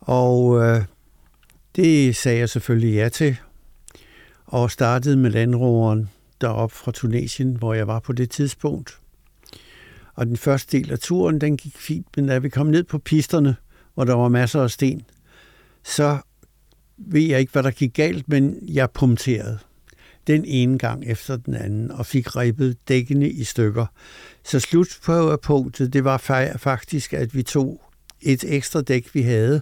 [0.00, 0.84] Og øh,
[1.76, 3.36] det sagde jeg selvfølgelig ja til,
[4.46, 8.98] og startede med landroveren derop fra Tunesien, hvor jeg var på det tidspunkt.
[10.16, 12.98] Og den første del af turen, den gik fint, men da vi kom ned på
[12.98, 13.56] pisterne,
[13.94, 15.02] hvor der var masser af sten,
[15.84, 16.18] så
[16.98, 19.58] ved jeg ikke, hvad der gik galt, men jeg punkterede
[20.26, 23.86] den ene gang efter den anden og fik ribbet dækkene i stykker.
[24.44, 26.18] Så slut på det var
[26.56, 27.82] faktisk, at vi tog
[28.20, 29.60] et ekstra dæk, vi havde,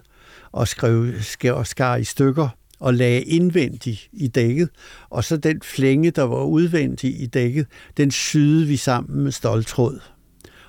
[0.53, 2.49] og skrev, skar, skar i stykker
[2.81, 4.69] og lagde indvendigt i dækket,
[5.11, 10.01] og så den flænge, der var udvendigt i dækket, den syede vi sammen med stoltråd.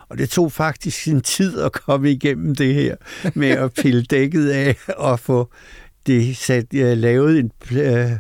[0.10, 2.96] Og det tog faktisk sin tid at komme igennem det her
[3.34, 5.52] med at pille dækket af og få
[6.06, 8.12] det sat, uh, lavet en, uh,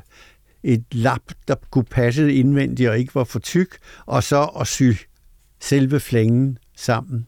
[0.63, 4.91] et lap, der kunne passe indvendigt og ikke var for tyk, og så at sy
[5.59, 7.27] selve flængen sammen.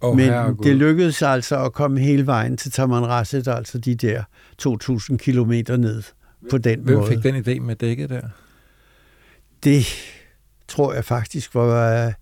[0.00, 0.64] Oh, Men herregud.
[0.64, 4.22] det lykkedes altså at komme hele vejen til Tamanrasset, altså de der
[4.62, 6.02] 2.000 kilometer ned
[6.50, 7.06] på den Hvem måde.
[7.06, 8.28] Hvem fik den idé med dækket der?
[9.64, 9.86] Det
[10.68, 12.12] tror jeg faktisk var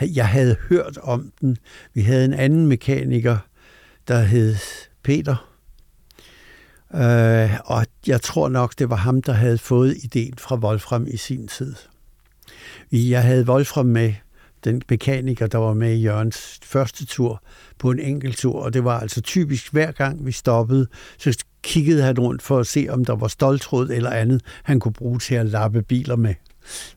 [0.00, 1.56] jeg havde hørt om den.
[1.94, 3.38] Vi havde en anden mekaniker,
[4.08, 4.56] der hed
[5.02, 5.50] Peter.
[6.94, 11.16] Øh, og jeg tror nok, det var ham, der havde fået ideen fra Wolfram i
[11.16, 11.74] sin tid.
[12.92, 14.14] Jeg havde Wolfram med,
[14.64, 17.42] den mekaniker, der var med i Jørgens første tur,
[17.78, 20.86] på en enkelt tur, og det var altså typisk hver gang vi stoppede,
[21.18, 24.92] så kiggede han rundt for at se, om der var stoltråd eller andet, han kunne
[24.92, 26.34] bruge til at lappe biler med.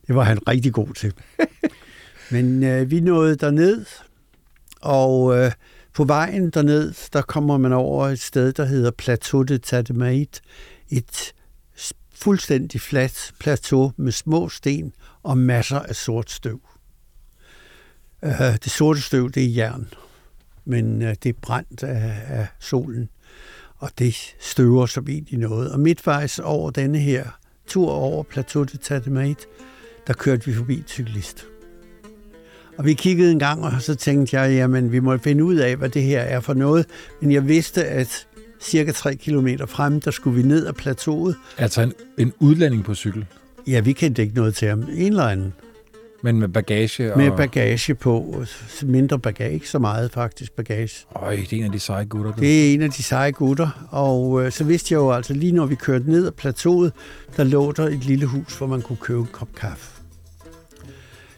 [0.08, 1.14] Det var han rigtig god til.
[2.32, 3.86] Men øh, vi nåede derned,
[4.82, 5.52] og øh,
[5.94, 10.42] på vejen derned, der kommer man over et sted, der hedder Plateau de Tademait.
[10.90, 11.34] Et
[12.14, 16.62] fuldstændig fladt plateau med små sten og masser af sort støv.
[18.24, 19.88] Øh, det sorte støv, det er jern,
[20.66, 23.10] men øh, det er brændt af, af solen,
[23.76, 25.72] og det støver som i noget.
[25.72, 29.46] Og midtvejs over denne her tur over Plateau de Tatemate,
[30.08, 31.49] der kørte vi forbi cyklist.
[32.80, 35.76] Og vi kiggede en gang, og så tænkte jeg, jamen vi må finde ud af,
[35.76, 36.86] hvad det her er for noget.
[37.22, 38.28] Men jeg vidste, at
[38.62, 41.36] cirka 3 km frem, der skulle vi ned ad plateauet.
[41.58, 43.26] Altså en, en udlænding på cykel?
[43.68, 44.80] Ja, vi kendte ikke noget til ham.
[44.80, 45.54] En eller anden.
[46.24, 47.14] Men med bagage?
[47.14, 47.18] Og...
[47.18, 48.44] Med bagage på.
[48.84, 49.54] Mindre bagage.
[49.54, 51.06] Ikke så meget faktisk bagage.
[51.16, 52.32] Øj, det er en af de seje gutter.
[52.34, 52.42] Du.
[52.42, 53.88] Det er en af de seje gutter.
[53.90, 56.94] Og øh, så vidste jeg jo altså, lige når vi kørte ned ad plateauet,
[57.38, 59.99] der lå der et lille hus, hvor man kunne købe en kop kaffe.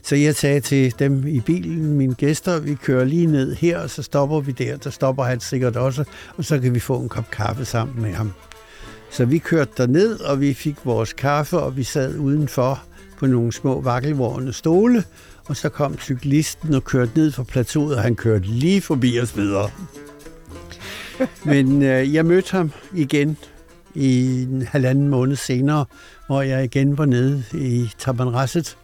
[0.04, 3.90] Så jeg sagde til dem i bilen, mine gæster, vi kører lige ned her, og
[3.90, 4.78] så stopper vi der.
[4.78, 6.04] Der stopper han sikkert også,
[6.38, 8.32] og så kan vi få en kop kaffe sammen med ham.
[9.12, 12.84] Så vi kørte der ned, og vi fik vores kaffe, og vi sad udenfor
[13.20, 15.04] på nogle små vakkelvorne stole,
[15.46, 19.38] og så kom cyklisten og kørte ned fra plateauet, og han kørte lige forbi os
[19.38, 19.70] videre.
[21.46, 23.38] Men øh, jeg mødte ham igen
[23.96, 25.86] i en halvanden måned senere,
[26.28, 28.78] hvor jeg igen var nede i Tabanrasset,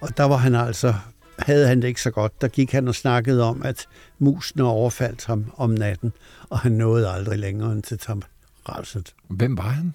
[0.00, 0.94] og der var han altså,
[1.38, 2.40] havde han det ikke så godt.
[2.40, 6.12] Der gik han og snakkede om, at musene overfaldt ham om natten,
[6.50, 9.14] og han nåede aldrig længere end til Tabanrasset.
[9.28, 9.94] Hvem var han?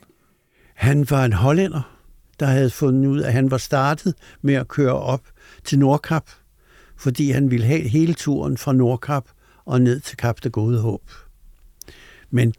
[0.74, 1.98] Han var en hollænder,
[2.40, 5.22] der havde fundet ud af, at han var startet med at køre op
[5.64, 6.30] til Nordkap,
[6.98, 9.26] fordi han ville have hele turen fra Nordkap
[9.66, 11.02] og ned til Kap det Gode Håb.
[12.30, 12.54] Men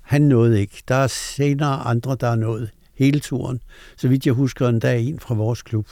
[0.00, 0.82] han nåede ikke.
[0.88, 3.60] Der er senere andre, der er nået hele turen.
[3.96, 5.86] Så vidt jeg husker, en dag en fra vores klub.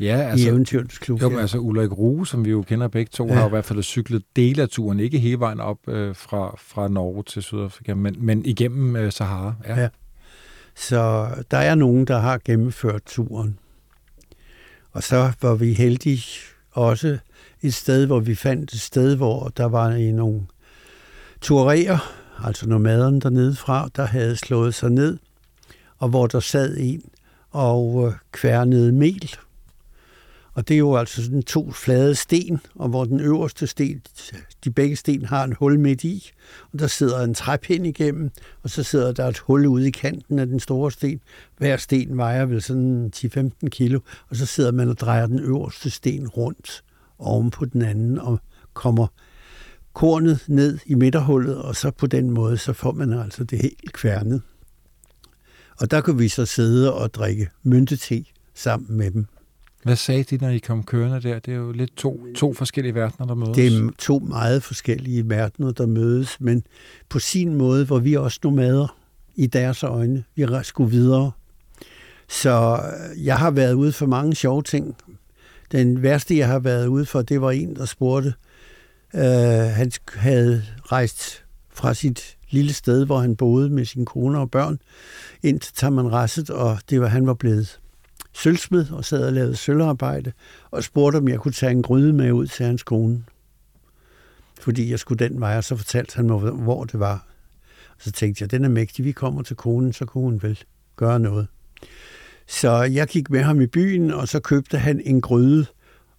[0.00, 1.22] Ja, altså, I Eventyrens Klub.
[1.22, 3.34] Jo, men altså Ulrik Rue, som vi jo kender begge to, ja.
[3.34, 6.54] har jo i hvert fald cyklet dele af turen, ikke hele vejen op øh, fra,
[6.58, 9.54] fra Norge til Sydafrika, men, men igennem øh, Sahara.
[9.66, 9.80] Ja.
[9.80, 9.88] ja.
[10.74, 13.58] Så der er nogen, der har gennemført turen.
[14.92, 16.22] Og så var vi heldige
[16.72, 17.18] også
[17.62, 20.40] et sted, hvor vi fandt et sted, hvor der var nogle
[21.40, 22.12] turerer,
[22.44, 25.18] altså nomaderne dernede fra, der havde slået sig ned,
[25.98, 27.02] og hvor der sad en
[27.50, 29.36] og øh, kværnede mel
[30.56, 34.02] og det er jo altså sådan to flade sten, og hvor den øverste sten,
[34.64, 36.30] de begge sten har en hul midt i,
[36.72, 38.30] og der sidder en træpind igennem,
[38.62, 41.20] og så sidder der et hul ude i kanten af den store sten.
[41.56, 45.90] Hver sten vejer vel sådan 10-15 kilo, og så sidder man og drejer den øverste
[45.90, 46.84] sten rundt
[47.18, 48.40] oven på den anden, og
[48.74, 49.06] kommer
[49.92, 53.92] kornet ned i midterhullet, og så på den måde, så får man altså det helt
[53.92, 54.42] kværnet.
[55.80, 59.26] Og der kan vi så sidde og drikke myntete sammen med dem.
[59.86, 61.38] Hvad sagde de, når I kom kørende der?
[61.38, 63.56] Det er jo lidt to, to forskellige verdener, der mødes.
[63.56, 66.64] Det er to meget forskellige verdener, der mødes, men
[67.08, 68.96] på sin måde var vi også nomader
[69.34, 70.24] i deres øjne.
[70.34, 71.30] Vi skulle videre.
[72.28, 72.80] Så
[73.16, 74.96] jeg har været ude for mange sjove ting.
[75.72, 78.34] Den værste, jeg har været ude for, det var en, der spurgte.
[79.14, 84.50] Uh, han havde rejst fra sit lille sted, hvor han boede med sin kone og
[84.50, 84.78] børn,
[85.42, 87.80] ind til Tamanrasset, og det var, han var blevet
[88.36, 90.32] sølvsmed og sad og lavede sølvarbejde,
[90.70, 93.24] og spurgte, om jeg kunne tage en gryde med ud til hans kone.
[94.60, 97.26] Fordi jeg skulle den vej, og så fortalte han mig, hvor det var.
[97.88, 100.58] Og så tænkte jeg, den er mægtig, vi kommer til konen, så kunne hun vel
[100.96, 101.46] gøre noget.
[102.46, 105.66] Så jeg gik med ham i byen, og så købte han en gryde.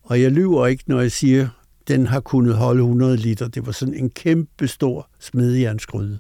[0.04, 1.48] Og jeg lyver ikke, når jeg siger,
[1.88, 3.48] den har kunnet holde 100 liter.
[3.48, 6.20] Det var sådan en kæmpe stor smedjernsgryde.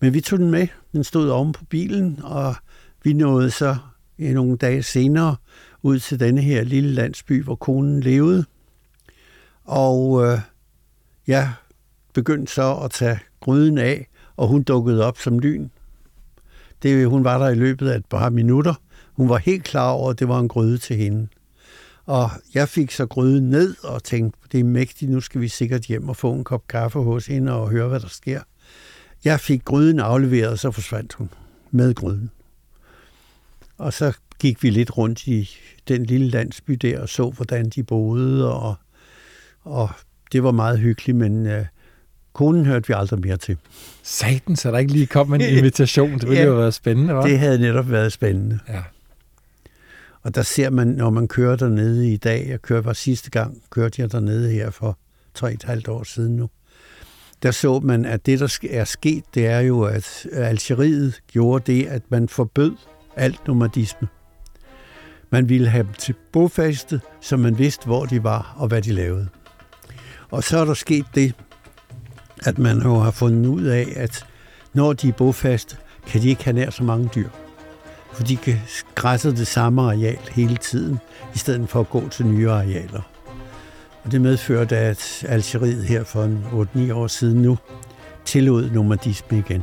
[0.00, 0.66] Men vi tog den med.
[0.92, 2.54] Den stod oven på bilen, og
[3.04, 3.76] vi nåede så
[4.18, 5.36] Øh, nogle dage senere
[5.82, 8.44] ud til denne her lille landsby, hvor konen levede.
[9.64, 10.38] Og øh,
[11.26, 11.52] jeg
[12.14, 15.68] begyndte så at tage gryden af, og hun dukkede op som lyn.
[16.82, 18.74] Det, hun var der i løbet af et par minutter.
[19.12, 21.28] Hun var helt klar over, at det var en gryde til hende.
[22.06, 25.82] Og jeg fik så gryden ned og tænkte, det er mægtigt, nu skal vi sikkert
[25.82, 28.40] hjem og få en kop kaffe hos hende og høre, hvad der sker.
[29.24, 31.30] Jeg fik gryden afleveret, og så forsvandt hun
[31.70, 32.30] med gryden.
[33.78, 35.50] Og så gik vi lidt rundt i
[35.88, 38.74] den lille landsby der og så, hvordan de boede, og,
[39.62, 39.90] og
[40.32, 41.64] det var meget hyggeligt, men øh,
[42.32, 43.56] konen hørte vi aldrig mere til.
[44.02, 46.12] Satan, så der ikke lige kom en invitation.
[46.12, 47.26] Det ville ja, jo have været spændende, hva'?
[47.28, 48.58] Det havde netop været spændende.
[48.68, 48.82] Ja.
[50.22, 53.62] Og der ser man, når man kører dernede i dag, jeg kørte var sidste gang,
[53.70, 54.98] kørte jeg dernede her for
[55.34, 56.50] tre et halvt år siden nu,
[57.42, 61.86] der så man, at det, der er sket, det er jo, at Algeriet gjorde det,
[61.86, 62.72] at man forbød
[63.18, 64.08] alt nomadisme.
[65.30, 68.92] Man ville have dem til bofaste, så man vidste, hvor de var og hvad de
[68.92, 69.28] lavede.
[70.30, 71.34] Og så er der sket det,
[72.46, 74.26] at man jo har fundet ud af, at
[74.72, 75.76] når de er bofaste,
[76.06, 77.28] kan de ikke have nær så mange dyr.
[78.12, 78.38] for de
[78.94, 80.98] græsser det samme areal hele tiden,
[81.34, 83.02] i stedet for at gå til nye arealer.
[84.04, 86.26] Og det medførte, at Algeriet her for
[86.90, 87.58] 8-9 år siden nu
[88.24, 89.62] tillod nomadisme igen.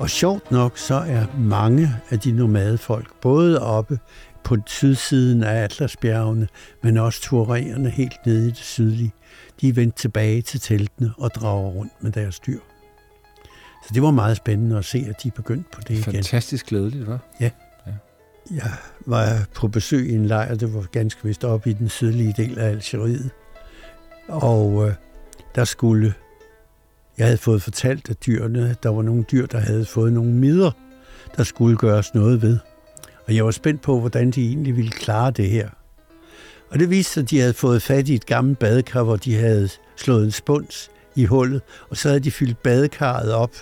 [0.00, 3.98] Og sjovt nok, så er mange af de nomadefolk, både oppe
[4.44, 6.48] på sydsiden af Atlasbjergene,
[6.82, 9.12] men også tuaregerne helt nede i det sydlige,
[9.60, 12.58] de er vendt tilbage til teltene og drager rundt med deres dyr.
[13.82, 16.02] Så det var meget spændende at se, at de begyndte på det igen.
[16.02, 17.18] Fantastisk glædeligt, hva'?
[17.40, 17.50] Ja.
[17.86, 17.92] ja.
[18.50, 18.72] Jeg
[19.06, 22.58] var på besøg i en lejr, det var ganske vist oppe i den sydlige del
[22.58, 23.30] af Algeriet.
[24.28, 24.94] Og øh,
[25.54, 26.14] der skulle
[27.20, 30.70] jeg havde fået fortalt, at dyrene, der var nogle dyr, der havde fået nogle midler,
[31.36, 32.58] der skulle gøres noget ved.
[33.26, 35.68] Og jeg var spændt på, hvordan de egentlig ville klare det her.
[36.70, 39.34] Og det viste sig, at de havde fået fat i et gammelt badekar, hvor de
[39.34, 43.54] havde slået en spuns i hullet, og så havde de fyldt badekarret op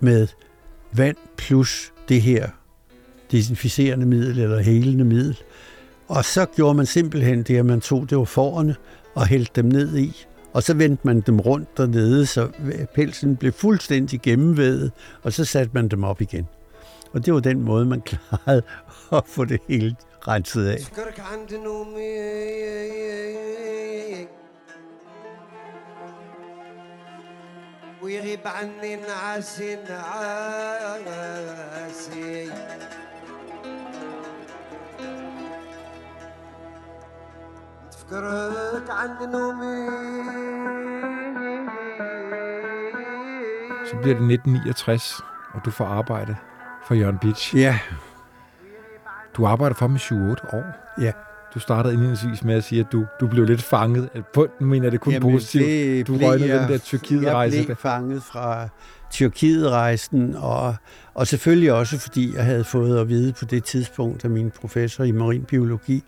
[0.00, 0.26] med
[0.92, 2.48] vand plus det her
[3.30, 5.38] desinficerende middel eller helende middel.
[6.08, 8.76] Og så gjorde man simpelthen det, at man tog det var forerne
[9.14, 12.49] og hældte dem ned i, og så vendte man dem rundt dernede, så
[12.93, 14.91] pelsen blev fuldstændig gennemvædet,
[15.23, 16.47] og så satte man dem op igen.
[17.13, 18.61] Og det var den måde, man klarede
[19.11, 19.95] at få det hele
[20.27, 20.79] renset af.
[28.05, 31.35] ويغيب عني نعاسي نعاسي
[38.09, 39.75] تفكرك عند نومي
[43.89, 45.21] Så bliver det 1969,
[45.53, 46.35] og du får arbejde
[46.87, 47.55] for Jørgen Bitch.
[47.55, 47.79] Ja.
[49.37, 50.63] Du arbejder for ham i 28 år.
[51.01, 51.11] Ja.
[51.53, 54.09] Du startede indledningsvis med at sige, at du, du blev lidt fanget.
[54.33, 55.65] På, nu mener jeg det kun Jamen, positivt.
[55.65, 57.57] Det du røg den der Tyrkiet-rejse.
[57.57, 58.67] Jeg blev fanget fra
[59.11, 60.75] Tyrkiet-rejsen, og,
[61.13, 65.03] og selvfølgelig også, fordi jeg havde fået at vide på det tidspunkt af min professor
[65.03, 66.03] i marinbiologi,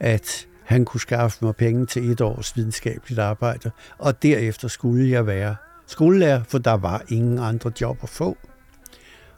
[0.00, 5.27] at han kunne skaffe mig penge til et års videnskabeligt arbejde, og derefter skulle jeg
[5.27, 8.37] være skolelærer, for der var ingen andre job at få.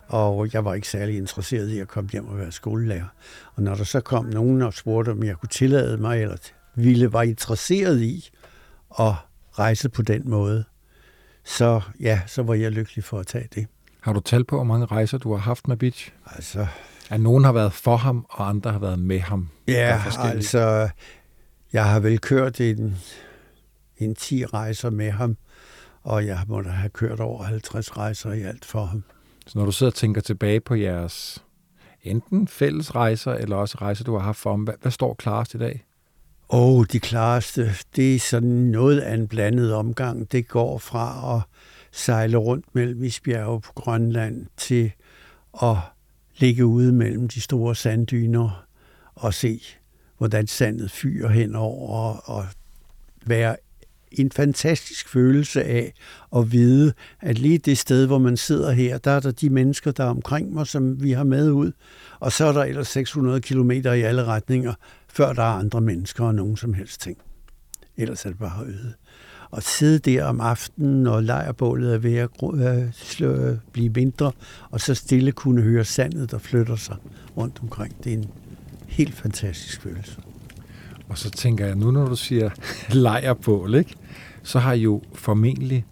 [0.08, 3.08] Og jeg var ikke særlig interesseret i at komme hjem og være skolelærer.
[3.56, 6.38] Og når der så kom nogen og spurgte, om jeg kunne tillade mig, eller
[6.76, 8.30] ville var interesseret i
[9.00, 9.14] at
[9.52, 10.64] rejse på den måde,
[11.44, 13.68] så ja, så var jeg lykkelig for at tage det.
[14.02, 16.12] Har du talt på, hvor mange rejser du har haft med Beach?
[16.26, 16.68] Altså...
[17.12, 19.50] At nogen har været for ham, og andre har været med ham?
[19.68, 20.90] Ja, altså...
[21.74, 22.98] Jeg har vel kørt en,
[23.98, 25.38] en 10 rejser med ham,
[26.04, 29.04] og jeg må da have kørt over 50 rejser i alt for ham.
[29.48, 31.44] Så når du sidder og tænker tilbage på jeres
[32.02, 35.54] enten fælles rejser, eller også rejser, du har haft for ham, hvad, hvad står klarest
[35.54, 35.86] i dag?
[36.50, 40.32] Åh, oh, de klareste, det er sådan noget af en blandet omgang.
[40.32, 41.42] Det går fra at
[41.92, 44.92] sejle rundt mellem isbjerge på Grønland til
[45.64, 45.78] at
[46.38, 48.66] ligge ude mellem de store sanddyner
[49.16, 49.62] og se,
[50.20, 52.46] hvordan sandet fyrer henover og, og
[53.26, 53.56] være
[54.12, 55.94] en fantastisk følelse af
[56.36, 59.92] at vide, at lige det sted, hvor man sidder her, der er der de mennesker,
[59.92, 61.72] der er omkring mig, som vi har med ud,
[62.20, 64.74] og så er der ellers 600 km i alle retninger,
[65.08, 67.18] før der er andre mennesker og nogen som helst ting.
[67.98, 68.94] Ellers er det bare øde.
[69.52, 72.30] Og sidde der om aftenen, når lejrbålet er ved at
[72.94, 74.32] slå, blive mindre,
[74.70, 76.96] og så stille kunne høre sandet, der flytter sig
[77.38, 78.04] rundt omkring.
[78.04, 78.30] Det er en
[78.90, 80.22] helt fantastisk følelse.
[81.10, 82.50] Og så tænker jeg, nu når du siger
[83.06, 83.96] lejrbål, ikke?
[84.44, 85.86] så har I jo formentlig,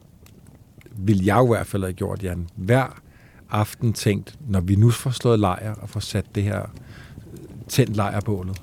[0.92, 3.02] vil jeg i hvert fald have gjort, Jan, hver
[3.50, 6.62] aften tænkt, når vi nu får slået lejr og får sat det her
[7.68, 8.62] tændt lejrbålet,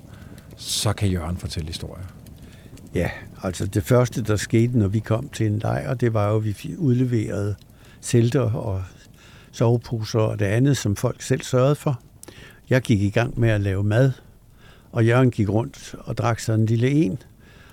[0.56, 2.04] så kan Jørgen fortælle historier.
[2.94, 3.10] Ja,
[3.42, 6.44] altså det første, der skete, når vi kom til en lejr, det var jo, at
[6.44, 7.54] vi udleverede
[8.00, 8.82] selter og
[9.52, 12.00] soveposer og det andet, som folk selv sørgede for.
[12.70, 14.12] Jeg gik i gang med at lave mad,
[14.92, 17.18] og Jørgen gik rundt og drak sig en lille en.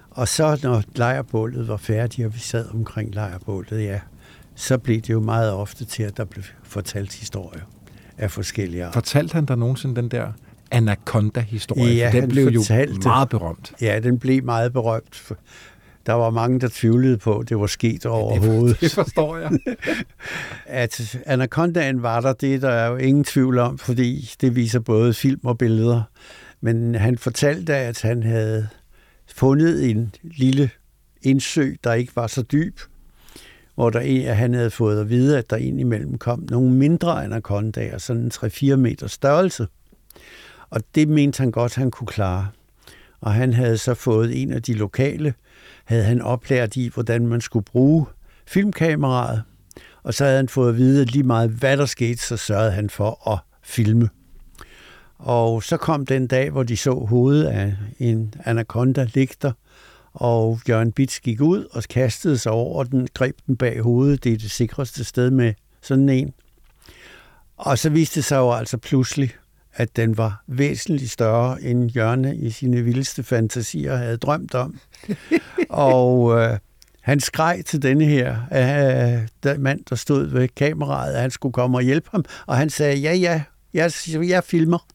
[0.10, 3.99] Og så når lejrbålet var færdigt, og vi sad omkring lejrbålet, ja,
[4.56, 7.62] så blev det jo meget ofte til, at der blev fortalt historier
[8.17, 8.93] af forskellige arter.
[8.93, 10.32] Fortalte han der nogensinde den der
[10.71, 11.95] Anaconda-historie?
[11.95, 12.63] Ja, den blev jo
[13.04, 13.73] meget berømt.
[13.82, 15.32] Ja, den blev meget berømt.
[16.05, 18.69] Der var mange, der tvivlede på, at det var sket overhovedet.
[18.69, 19.51] Det, det forstår jeg.
[20.65, 25.13] at Anacondaen var der, det er der jo ingen tvivl om, fordi det viser både
[25.13, 26.01] film og billeder.
[26.61, 28.67] Men han fortalte, at han havde
[29.36, 30.69] fundet en lille
[31.21, 32.80] indsø, der ikke var så dyb,
[33.76, 37.97] hvor der en, han havde fået at vide, at der indimellem kom nogle mindre anacondaer,
[37.97, 39.67] sådan en 3-4 meter størrelse.
[40.69, 42.47] Og det mente han godt, han kunne klare.
[43.21, 45.34] Og han havde så fået en af de lokale,
[45.91, 48.05] havde han oplært i, hvordan man skulle bruge
[48.47, 49.43] filmkameraet.
[50.03, 52.71] Og så havde han fået at vide, at lige meget hvad der skete, så sørgede
[52.71, 54.09] han for at filme.
[55.17, 59.51] Og så kom den dag, hvor de så hovedet af en anaconda ligter,
[60.13, 64.23] og Jørgen Bits gik ud og kastede sig over den, greb den bag hovedet.
[64.23, 66.33] Det er det sikreste sted med sådan en.
[67.57, 69.31] Og så viste det sig jo altså pludselig,
[69.73, 74.79] at den var væsentligt større, end Jørgen i sine vildeste fantasier havde drømt om.
[75.70, 76.58] og øh,
[77.02, 81.54] han skreg til denne her øh, der mand, der stod ved kameraet, at han skulle
[81.54, 83.43] komme og hjælpe ham, og han sagde, ja, ja,
[83.74, 84.88] jeg, jeg filmer.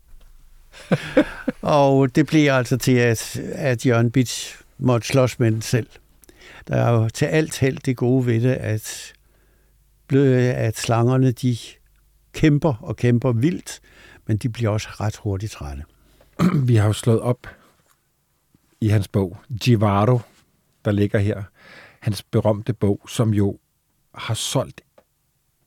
[1.63, 5.87] og det blev altså til, at, at Jørgen Bitch måtte slås med den selv.
[6.69, 9.13] Der er jo til alt held det gode ved det, at,
[10.57, 11.57] at slangerne de
[12.33, 13.81] kæmper og kæmper vildt,
[14.27, 15.83] men de bliver også ret hurtigt trætte.
[16.69, 17.47] Vi har jo slået op
[18.81, 20.21] i hans bog, Givaro,
[20.85, 21.43] der ligger her.
[22.01, 23.59] Hans berømte bog, som jo
[24.15, 24.81] har solgt,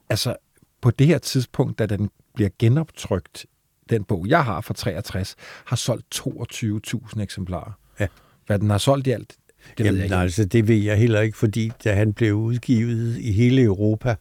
[0.09, 0.35] altså
[0.81, 3.45] på det her tidspunkt, da den bliver genoptrykt,
[3.89, 5.35] den bog, jeg har fra 63,
[5.65, 7.71] har solgt 22.000 eksemplarer.
[7.99, 8.07] Ja.
[8.45, 9.35] Hvad den har solgt i alt,
[9.77, 10.15] det Jamen, ved jeg ikke.
[10.15, 14.15] altså, det ved jeg heller ikke, fordi da han blev udgivet i hele Europa,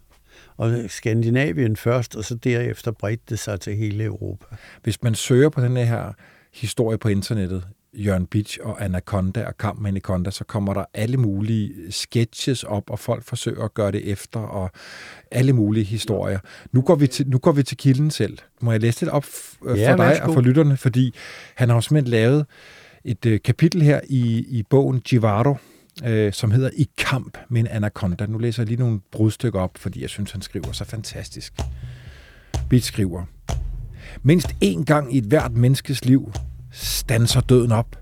[0.56, 4.56] og Skandinavien først, og så derefter bredte det sig til hele Europa.
[4.82, 6.12] Hvis man søger på den her
[6.52, 7.64] historie på internettet,
[7.94, 12.90] Jørgen Beach og Anaconda og Kamp med Anaconda, så kommer der alle mulige sketches op,
[12.90, 14.70] og folk forsøger at gøre det efter, og
[15.30, 16.38] alle mulige historier.
[16.72, 18.38] Nu går vi til, nu går vi til kilden selv.
[18.60, 20.28] Må jeg læse det op for ja, dig værsgo.
[20.28, 21.14] og for lytterne, fordi
[21.54, 22.46] han har jo simpelthen lavet
[23.04, 25.56] et øh, kapitel her i, i bogen Givaro,
[26.04, 28.26] øh, som hedder I kamp med en anaconda.
[28.26, 31.52] Nu læser jeg lige nogle brudstykker op, fordi jeg synes, han skriver så fantastisk.
[32.68, 33.24] Bit skriver,
[34.22, 36.32] Mindst én gang i et hvert menneskes liv
[36.70, 37.96] stanser døden op,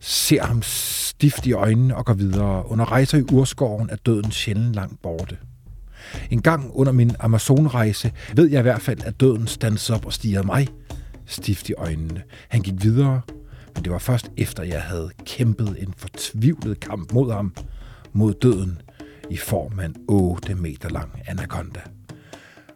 [0.00, 2.70] ser ham stift i øjnene og går videre.
[2.70, 5.36] Under rejser i urskoven er døden sjældent langt borte.
[6.30, 10.12] En gang under min Amazonrejse ved jeg i hvert fald, at døden stansede op og
[10.12, 10.68] stirrede mig
[11.26, 12.22] stift i øjnene.
[12.48, 13.20] Han gik videre,
[13.74, 17.54] men det var først efter, jeg havde kæmpet en fortvivlet kamp mod ham,
[18.12, 18.82] mod døden,
[19.30, 21.80] i form af en 8 meter lang anaconda.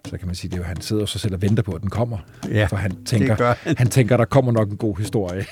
[0.08, 2.18] Så kan man sige, at han sidder så selv og venter på, at den kommer.
[2.48, 3.76] Ja, for han tænker, han.
[3.78, 5.44] han tænker, der kommer nok en god historie.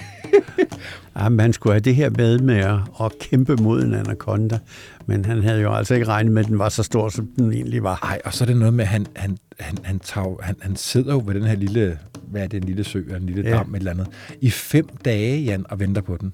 [1.17, 4.59] ja, man skulle have det her med med at, at kæmpe mod en anaconda,
[5.07, 7.53] men han havde jo altså ikke regnet med, at den var så stor, som den
[7.53, 7.99] egentlig var.
[8.03, 10.77] Nej, og så er det noget med, at han, han, han, han, tager, han, han
[10.77, 11.99] sidder jo ved den her lille
[12.33, 13.57] hvad er det, en lille sø eller en lille ja.
[13.57, 14.09] dam, et eller andet,
[14.41, 16.33] i fem dage, Jan, og venter på den.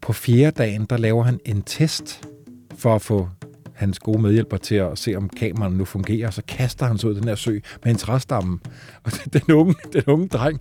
[0.00, 2.20] På fjerde dagen, der laver han en test
[2.78, 3.28] for at få
[3.76, 7.14] hans gode medhjælper til at se, om kameraet nu fungerer, så kaster han så ud
[7.14, 8.58] den her sø med en træstamme.
[9.04, 10.60] Og den unge, den unge dreng,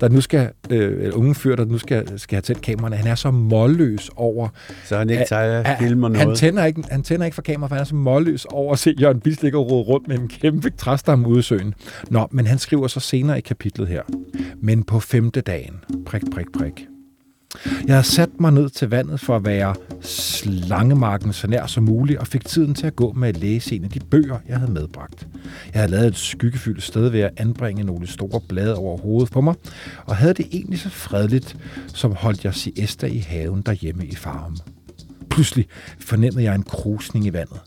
[0.00, 3.06] der nu skal, øh, eller unge fyr, der nu skal, skal have tændt kameraerne, han
[3.06, 4.48] er så målløs over...
[4.84, 6.26] Så han ikke tager at, filmer noget?
[6.26, 8.78] Han tænder, ikke, han tænder ikke for kamera, for han er så målløs over at
[8.78, 11.74] se Jørgen Bils ligge og rundt med en kæmpe træstamme ude i søen.
[12.10, 14.02] Nå, men han skriver så senere i kapitlet her.
[14.60, 15.74] Men på femte dagen,
[16.06, 16.86] prik, prik, prik,
[17.86, 22.18] jeg havde sat mig ned til vandet for at være slangemarken så nær som muligt,
[22.18, 24.72] og fik tiden til at gå med at læse en af de bøger, jeg havde
[24.72, 25.28] medbragt.
[25.74, 29.40] Jeg havde lavet et skyggefyldt sted ved at anbringe nogle store blade over hovedet på
[29.40, 29.54] mig,
[30.06, 34.56] og havde det egentlig så fredeligt, som holdt jeg siesta i haven derhjemme i farm.
[35.30, 35.66] Pludselig
[36.00, 37.60] fornemmede jeg en krusning i vandet.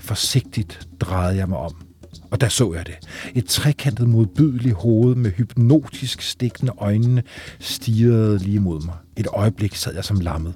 [0.00, 1.74] Forsigtigt drejede jeg mig om–
[2.30, 2.94] og der så jeg det.
[3.34, 7.22] Et trekantet modbydeligt hoved med hypnotisk stikkende øjnene
[7.58, 8.94] stirrede lige mod mig.
[9.18, 10.54] Et øjeblik sad jeg som lammet.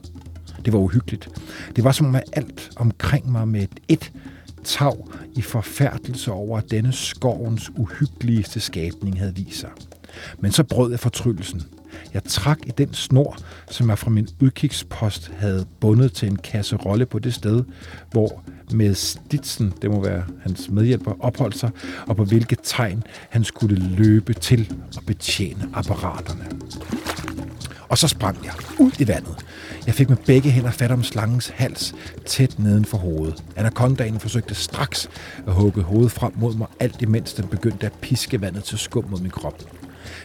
[0.64, 1.28] Det var uhyggeligt.
[1.76, 4.12] Det var som om alt omkring mig med et et
[4.64, 4.96] tag
[5.34, 9.70] i forfærdelse over, at denne skovens uhyggeligste skabning havde vist sig.
[10.38, 11.62] Men så brød jeg fortryllelsen.
[12.14, 13.36] Jeg trak i den snor,
[13.70, 17.64] som jeg fra min udkigspost havde bundet til en kasserolle på det sted,
[18.10, 18.42] hvor
[18.72, 21.70] med Stitsen, det må være hans medhjælper, opholdt sig,
[22.06, 26.48] og på hvilket tegn han skulle løbe til og betjene apparaterne.
[27.92, 29.36] Og så sprang jeg ud i vandet.
[29.86, 31.94] Jeg fik med begge hænder fat om slangens hals
[32.26, 33.44] tæt neden for hovedet.
[33.56, 35.10] Anacondaen forsøgte straks
[35.46, 39.04] at hugge hovedet frem mod mig, alt imens den begyndte at piske vandet til skum
[39.10, 39.62] mod min krop.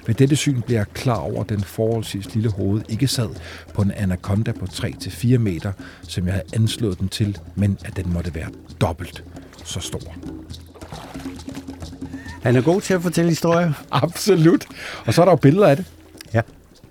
[0.06, 3.30] Ved dette syn blev jeg klar over, at den forholdsvis lille hoved ikke sad
[3.74, 8.14] på en anaconda på 3-4 meter, som jeg havde anslået den til, men at den
[8.14, 8.50] måtte være
[8.82, 9.24] dobbelt
[9.66, 10.16] så stor.
[12.44, 13.74] Han er god til at fortælle historier.
[13.92, 14.66] Absolut.
[15.06, 15.86] Og så er der jo billeder af det.
[16.34, 16.42] Ja.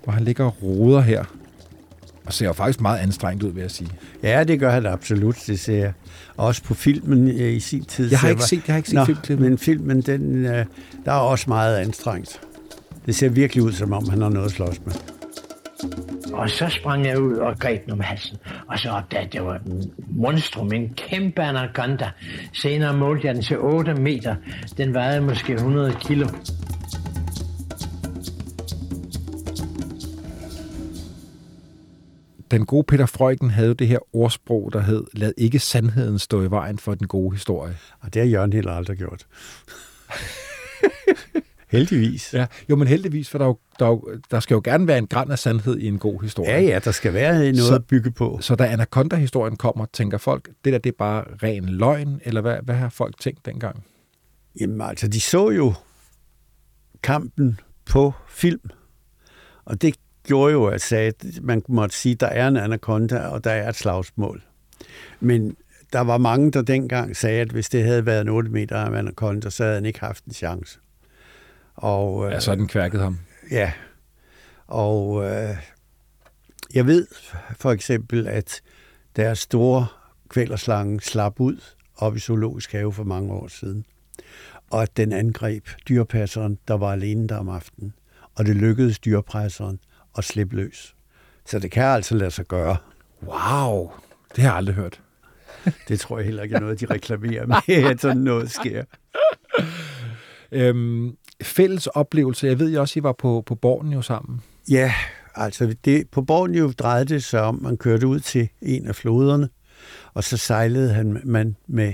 [0.07, 1.23] Hvor han ligger og roder her.
[2.25, 3.89] Og ser jo faktisk meget anstrengt ud, vil jeg sige.
[4.23, 5.35] Ja, det gør han absolut.
[5.47, 5.91] Det ser
[6.37, 8.09] også på filmen øh, i sin tid.
[8.09, 9.49] Jeg har ikke set, jeg har ikke set filmen.
[9.49, 10.65] Men filmen, den, øh,
[11.05, 12.41] der er også meget anstrengt.
[13.05, 14.93] Det ser virkelig ud, som om han har noget at slås med.
[16.33, 18.37] Og så sprang jeg ud og greb den om halsen,
[18.67, 22.09] og så opdagede jeg, det var en monstrum, en kæmpe anaconda.
[22.53, 24.35] Senere målte jeg den til 8 meter.
[24.77, 26.27] Den vejede måske 100 kilo.
[32.51, 36.51] Den gode Peter Freugen havde det her ordsprog, der hed, lad ikke sandheden stå i
[36.51, 37.77] vejen for den gode historie.
[37.99, 39.27] Og det har Jørgen heller aldrig gjort.
[41.71, 42.33] heldigvis.
[42.33, 45.31] Ja, jo, men heldigvis, for der, jo, der, der skal jo gerne være en græn
[45.31, 46.51] af sandhed i en god historie.
[46.51, 48.37] Ja, ja, der skal være noget så, at bygge på.
[48.41, 52.57] Så da Anaconda-historien kommer, tænker folk, det der det er bare ren løgn, eller hvad,
[52.63, 53.83] hvad har folk tænkt dengang?
[54.59, 55.73] Jamen altså, de så jo
[57.03, 58.69] kampen på film,
[59.65, 59.95] og det
[60.27, 63.51] gjorde jo, at sagde, at man måtte sige, at der er en anaconda, og der
[63.51, 64.43] er et slagsmål.
[65.19, 65.55] Men
[65.93, 68.97] der var mange, der dengang sagde, at hvis det havde været en 8 meter af
[68.97, 70.79] anaconda, så havde han ikke haft en chance.
[71.75, 73.19] Og, ja, så den kværket ham.
[73.51, 73.71] Ja,
[74.67, 75.57] og øh,
[76.73, 77.07] jeg ved
[77.55, 78.61] for eksempel, at
[79.15, 79.87] deres store
[80.29, 81.61] kvælerslange slap ud
[81.97, 83.85] op i Zoologisk Have for mange år siden,
[84.71, 87.93] og at den angreb dyrpasseren, der var alene der om aftenen,
[88.35, 89.79] og det lykkedes dyrpresseren
[90.17, 90.95] at slippe løs.
[91.45, 92.77] Så det kan altså lade sig gøre.
[93.23, 93.91] Wow,
[94.35, 95.01] det har jeg aldrig hørt.
[95.87, 98.83] det tror jeg heller ikke er noget, de reklamerer med, at sådan noget sker.
[100.51, 102.47] Øhm, fælles oplevelse.
[102.47, 104.41] Jeg ved jo også, I var på, på Borneo sammen.
[104.69, 104.93] Ja,
[105.35, 109.49] altså det, på Borneo drejede det sig om, man kørte ud til en af floderne,
[110.13, 111.93] og så sejlede han, man med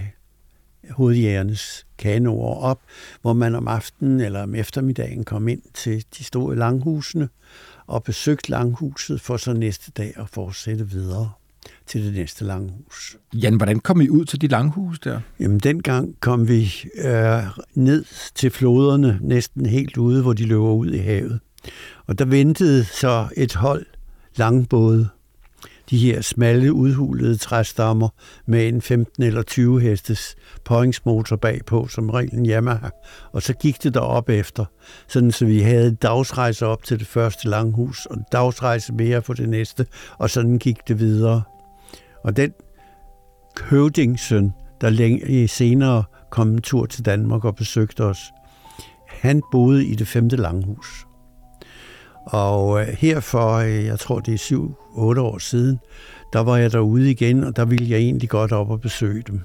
[0.89, 2.81] hovedjægernes kanoer op,
[3.21, 7.29] hvor man om aftenen eller om eftermiddagen kom ind til de store langhusene
[7.87, 11.31] og besøgte langhuset for så næste dag at fortsætte videre
[11.87, 13.17] til det næste langhus.
[13.33, 15.19] Jan, hvordan kom I ud til de langhus der?
[15.39, 18.05] Jamen, dengang kom vi øh, ned
[18.35, 21.39] til floderne, næsten helt ude, hvor de løber ud i havet.
[22.07, 23.85] Og der ventede så et hold
[24.35, 25.09] langbåde,
[25.89, 28.09] de her smalle, udhulede træstammer
[28.45, 32.89] med en 15 eller 20 hestes påhængsmotor bagpå, som reglen Yamaha.
[33.31, 34.65] Og så gik det derop efter,
[35.07, 39.49] sådan så vi havde dagsrejse op til det første langhus, og dagsrejse mere for det
[39.49, 39.85] næste,
[40.17, 41.41] og sådan gik det videre.
[42.23, 42.53] Og den
[43.61, 48.19] høvdingsøn, der længe senere kom en tur til Danmark og besøgte os,
[49.07, 51.05] han boede i det femte langhus.
[52.25, 54.57] Og øh, her for, øh, jeg tror det er
[55.17, 55.79] 7-8 år siden,
[56.33, 59.41] der var jeg derude igen, og der ville jeg egentlig godt op og besøge dem.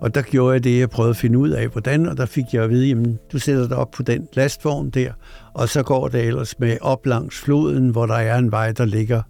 [0.00, 2.44] Og der gjorde jeg det, jeg prøvede at finde ud af, hvordan, og der fik
[2.52, 5.12] jeg at vide, jamen, du sætter dig op på den lastvogn der,
[5.54, 8.84] og så går det ellers med op langs floden, hvor der er en vej, der
[8.84, 9.22] ligger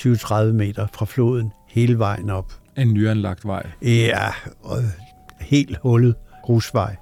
[0.00, 2.52] 20-30 meter fra floden, hele vejen op.
[2.76, 3.66] En nyanlagt vej?
[3.82, 4.28] Ja,
[4.62, 4.78] og
[5.40, 6.96] helt hullet grusvej.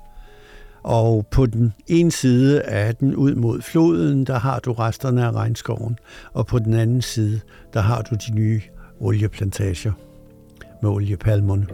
[0.82, 5.32] Og på den ene side af den ud mod floden, der har du resterne af
[5.32, 5.98] regnskoven,
[6.32, 7.40] og på den anden side,
[7.74, 8.60] der har du de nye
[9.00, 9.92] olieplantager
[10.82, 11.66] med oliepalmerne.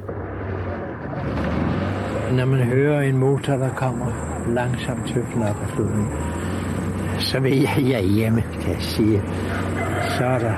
[2.33, 4.07] Når man hører en motor, der kommer
[4.55, 6.07] langsomt tøffende op ad floden,
[7.19, 9.23] så vil jeg, jeg hjemme, kan jeg sige.
[10.19, 10.55] Så er der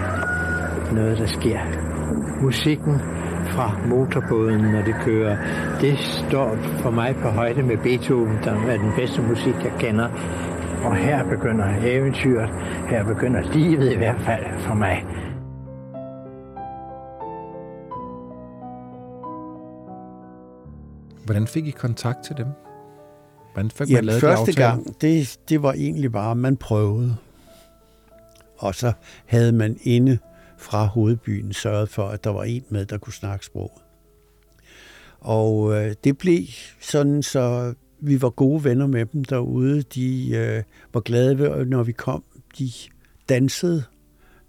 [0.95, 1.61] noget, der sker.
[2.43, 3.01] Musikken
[3.51, 5.37] fra motorbåden, når det kører.
[5.81, 10.09] Det står for mig på højde med Beethoven, der er den bedste musik, jeg kender.
[10.85, 12.51] Og her begynder eventyret,
[12.89, 15.05] her begynder livet i hvert fald for mig.
[21.25, 22.47] Hvordan fik I kontakt til dem?
[23.53, 27.17] Hvordan fik ja, man lavet første gang, det, det var egentlig bare, at man prøvede.
[28.59, 28.93] Og så
[29.27, 30.19] havde man inde
[30.61, 33.83] fra hovedbyen sørget for, at der var en med, der kunne snakke sproget.
[35.21, 36.45] Og øh, det blev
[36.81, 39.83] sådan, så vi var gode venner med dem derude.
[39.83, 42.25] De øh, var glade, ved, når vi kom.
[42.59, 42.71] De
[43.29, 43.85] dansede.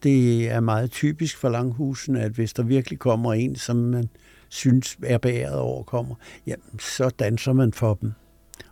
[0.04, 4.10] Det er meget typisk for langhusen, at hvis der virkelig kommer en, som man
[4.50, 6.16] synes er beæret over kommer,
[6.48, 8.12] jamen, så danser man for dem.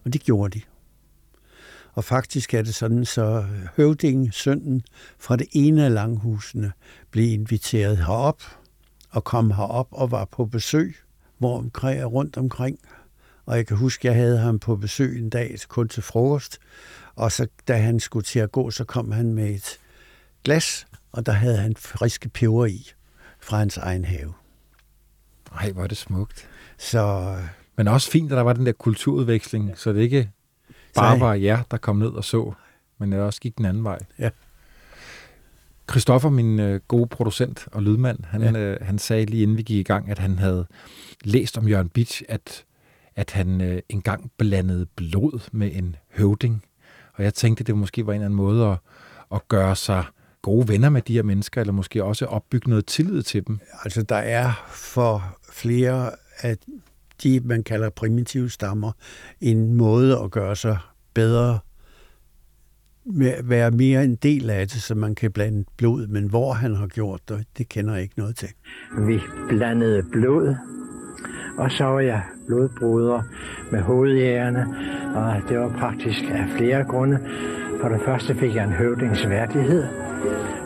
[0.05, 0.61] Og det gjorde de.
[1.99, 3.45] Og faktisk er det sådan, så
[3.75, 4.81] høvdingen, sønnen
[5.17, 6.71] fra det ene af langhusene,
[7.11, 8.43] blev inviteret herop
[9.09, 10.95] og kom herop og var på besøg
[11.37, 12.79] hvor omkring, rundt omkring.
[13.45, 16.59] Og jeg kan huske, jeg havde ham på besøg en dag kun til frokost.
[17.15, 19.79] Og så da han skulle til at gå, så kom han med et
[20.43, 22.91] glas, og der havde han friske peber i
[23.39, 24.33] fra hans egen have.
[25.51, 26.49] Ej, hvor er det smukt.
[26.77, 27.35] Så,
[27.75, 29.75] Men også fint, at der var den der kulturudveksling, ja.
[29.75, 30.31] så det ikke
[30.95, 32.53] bare var jer, der kom ned og så,
[32.97, 33.99] men det også gik den anden vej.
[34.19, 34.29] Ja.
[35.89, 38.51] Christoffer, min øh, gode producent og lydmand, han, ja.
[38.61, 40.65] øh, han sagde lige inden vi gik i gang, at han havde
[41.23, 42.65] læst om Jørgen Bitsch, at,
[43.15, 46.63] at han øh, engang blandede blod med en høvding.
[47.13, 48.77] Og jeg tænkte, det måske var en eller anden måde at,
[49.31, 50.03] at gøre sig
[50.41, 53.59] gode venner med de her mennesker, eller måske også opbygge noget tillid til dem.
[53.83, 56.11] Altså, der er for flere
[56.41, 56.57] af
[57.23, 58.91] de, man kalder primitive stammer,
[59.41, 60.77] en måde at gøre sig
[61.13, 61.59] bedre
[63.43, 66.87] være mere en del af det, så man kan blande blod, men hvor han har
[66.87, 68.49] gjort det, det kender jeg ikke noget til.
[69.07, 70.55] Vi blandede blod,
[71.57, 73.21] og så var jeg blodbruder
[73.71, 74.65] med hovedjægerne,
[75.15, 77.19] og det var praktisk af flere grunde.
[77.81, 79.83] For det første fik jeg en høvdingsværdighed,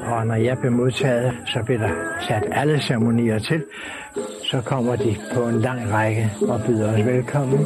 [0.05, 1.89] og når jeg blev modtaget, så blev der
[2.27, 3.63] sat alle ceremonier til.
[4.43, 7.59] Så kommer de på en lang række og byder os velkommen.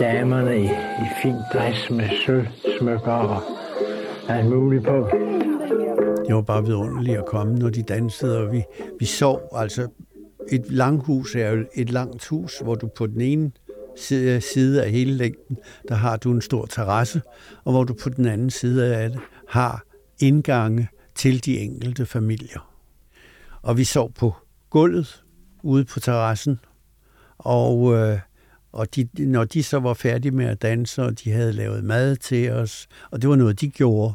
[0.00, 3.42] Damerne i, i fin dress med sølvsmykker og
[4.28, 5.08] alt muligt på.
[6.26, 8.62] Det var bare vidunderligt at komme, når de dansede, og vi,
[8.98, 9.40] vi sov.
[9.56, 9.88] Altså,
[10.52, 13.52] et langhus er jo et langt hus, hvor du på den ene
[14.12, 15.56] Øh, side af hele længden,
[15.88, 17.22] der har du en stor terrasse,
[17.64, 19.84] og hvor du på den anden side af det har
[20.20, 22.70] indgange til de enkelte familier.
[23.62, 24.34] Og vi sov på
[24.70, 25.22] gulvet
[25.62, 26.58] ude på terrassen,
[27.38, 28.18] og, øh,
[28.72, 32.16] og de, når de så var færdige med at danse, og de havde lavet mad
[32.16, 34.14] til os, og det var noget, de gjorde,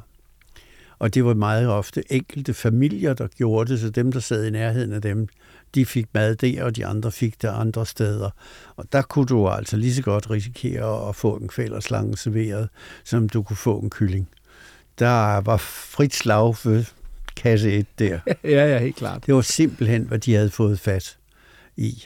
[0.99, 4.49] og det var meget ofte enkelte familier, der gjorde det, så dem, der sad i
[4.49, 5.27] nærheden af dem,
[5.76, 8.30] de fik mad der, og de andre fik det andre steder.
[8.76, 12.70] Og der kunne du altså lige så godt risikere at få en kvælerslange serveret,
[13.03, 14.30] som du kunne få en kylling.
[14.99, 16.82] Der var frit slag for
[17.36, 18.20] kasse 1 der.
[18.43, 19.26] ja, ja, helt klart.
[19.26, 21.17] Det var simpelthen, hvad de havde fået fat
[21.78, 22.05] i.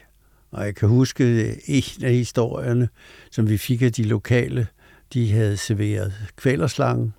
[0.51, 2.89] Og jeg kan huske en af historierne,
[3.31, 4.67] som vi fik af de lokale,
[5.13, 7.13] de havde serveret kvælerslangen,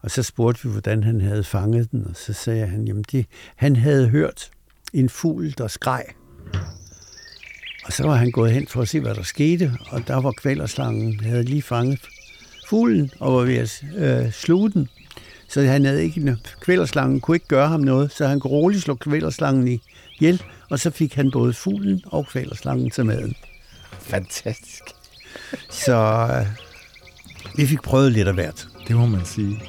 [0.00, 3.26] og så spurgte vi, hvordan han havde fanget den, og så sagde han, jamen det,
[3.56, 4.50] han havde hørt
[4.92, 6.04] en fugl, der skreg.
[7.84, 10.32] Og så var han gået hen for at se, hvad der skete, og der var
[10.32, 12.00] kvælerslangen, havde lige fanget
[12.68, 14.88] fuglen og var ved at øh, sluge den.
[15.48, 18.94] Så han havde ikke, kvælerslangen kunne ikke gøre ham noget, så han kunne roligt slå
[18.94, 19.80] kvælerslangen i
[20.20, 23.34] hjel, og så fik han både fuglen og kvælerslangen til maden.
[24.00, 24.82] Fantastisk.
[25.70, 26.46] Så øh,
[27.56, 28.68] vi fik prøvet lidt af hvert.
[28.88, 29.62] Det må man sige.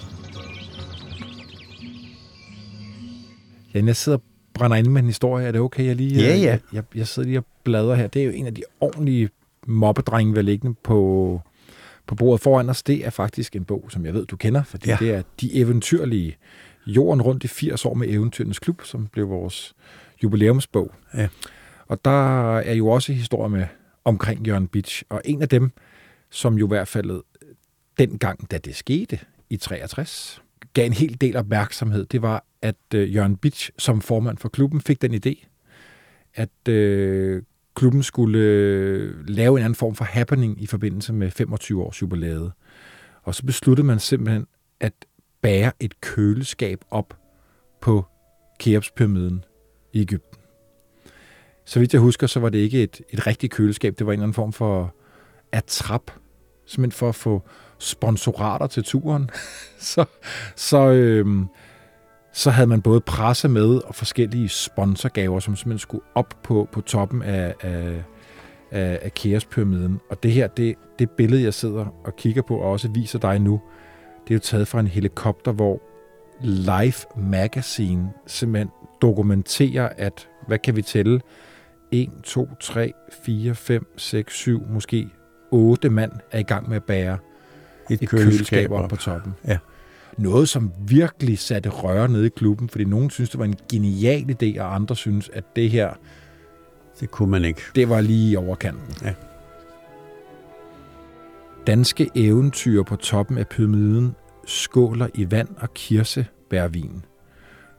[3.73, 4.17] Ja, jeg sidder
[4.53, 5.47] brænder ind med en historie.
[5.47, 6.21] Er det okay, jeg lige...
[6.21, 6.41] Ja, ja.
[6.41, 8.07] Jeg, jeg, jeg sidder lige og bladrer her.
[8.07, 9.29] Det er jo en af de ordentlige
[9.67, 11.41] mobbedrenge, vi liggende på,
[12.07, 12.83] på bordet foran os.
[12.83, 14.97] Det er faktisk en bog, som jeg ved, du kender, fordi ja.
[14.99, 16.37] det er De Eventyrlige.
[16.87, 19.75] Jorden rundt i 80 år med Eventyrenes Klub, som blev vores
[20.23, 20.91] jubilæumsbog.
[21.17, 21.27] Ja.
[21.87, 23.65] Og der er jo også historier med
[24.05, 25.71] omkring Jørgen Bitch, og en af dem,
[26.29, 27.21] som jo i hvert fald
[27.97, 29.19] dengang, da det skete
[29.49, 30.41] i 63,
[30.73, 34.81] gav en hel del opmærksomhed, det var, at øh, Jørgen Bitsch som formand for klubben
[34.81, 35.47] fik den idé,
[36.35, 37.43] at øh,
[37.75, 42.51] klubben skulle øh, lave en anden form for happening i forbindelse med 25 års jubilæet.
[43.23, 44.47] Og så besluttede man simpelthen
[44.79, 44.93] at
[45.41, 47.17] bære et køleskab op
[47.81, 48.05] på
[48.59, 49.43] Keopspyramiden
[49.93, 50.39] i Ægypten.
[51.65, 54.19] Så vidt jeg husker, så var det ikke et, et rigtigt køleskab, det var en
[54.19, 54.95] eller anden form for
[55.51, 56.11] attrap,
[56.65, 57.41] simpelthen for at få
[57.79, 59.29] sponsorater til turen.
[59.79, 60.05] så
[60.55, 61.45] så, øh,
[62.31, 66.81] så havde man både presse med og forskellige sponsorgaver, som simpelthen skulle op på, på
[66.81, 68.03] toppen af, af,
[68.71, 69.99] af, af Kaospyramiden.
[70.09, 73.39] Og det her, det, det billede, jeg sidder og kigger på, og også viser dig
[73.39, 73.61] nu,
[74.23, 75.81] det er jo taget fra en helikopter, hvor
[76.41, 78.69] Life Magazine simpelthen
[79.01, 81.21] dokumenterer, at, hvad kan vi tælle?
[81.91, 82.93] 1, 2, 3,
[83.25, 85.09] 4, 5, 6, 7, måske
[85.51, 87.17] 8 mand er i gang med at bære
[87.89, 89.33] et, et køleskab, køleskab op på toppen.
[89.47, 89.57] Ja.
[90.17, 94.35] Noget, som virkelig satte røre nede i klubben, fordi nogen synes, det var en genial
[94.43, 95.93] idé, og andre synes, at det her...
[96.99, 97.61] Det kunne man ikke.
[97.75, 98.95] Det var lige i overkanten.
[99.03, 99.13] Ja.
[101.67, 107.05] Danske eventyr på toppen af pyramiden skåler i vand og kirsebærvin.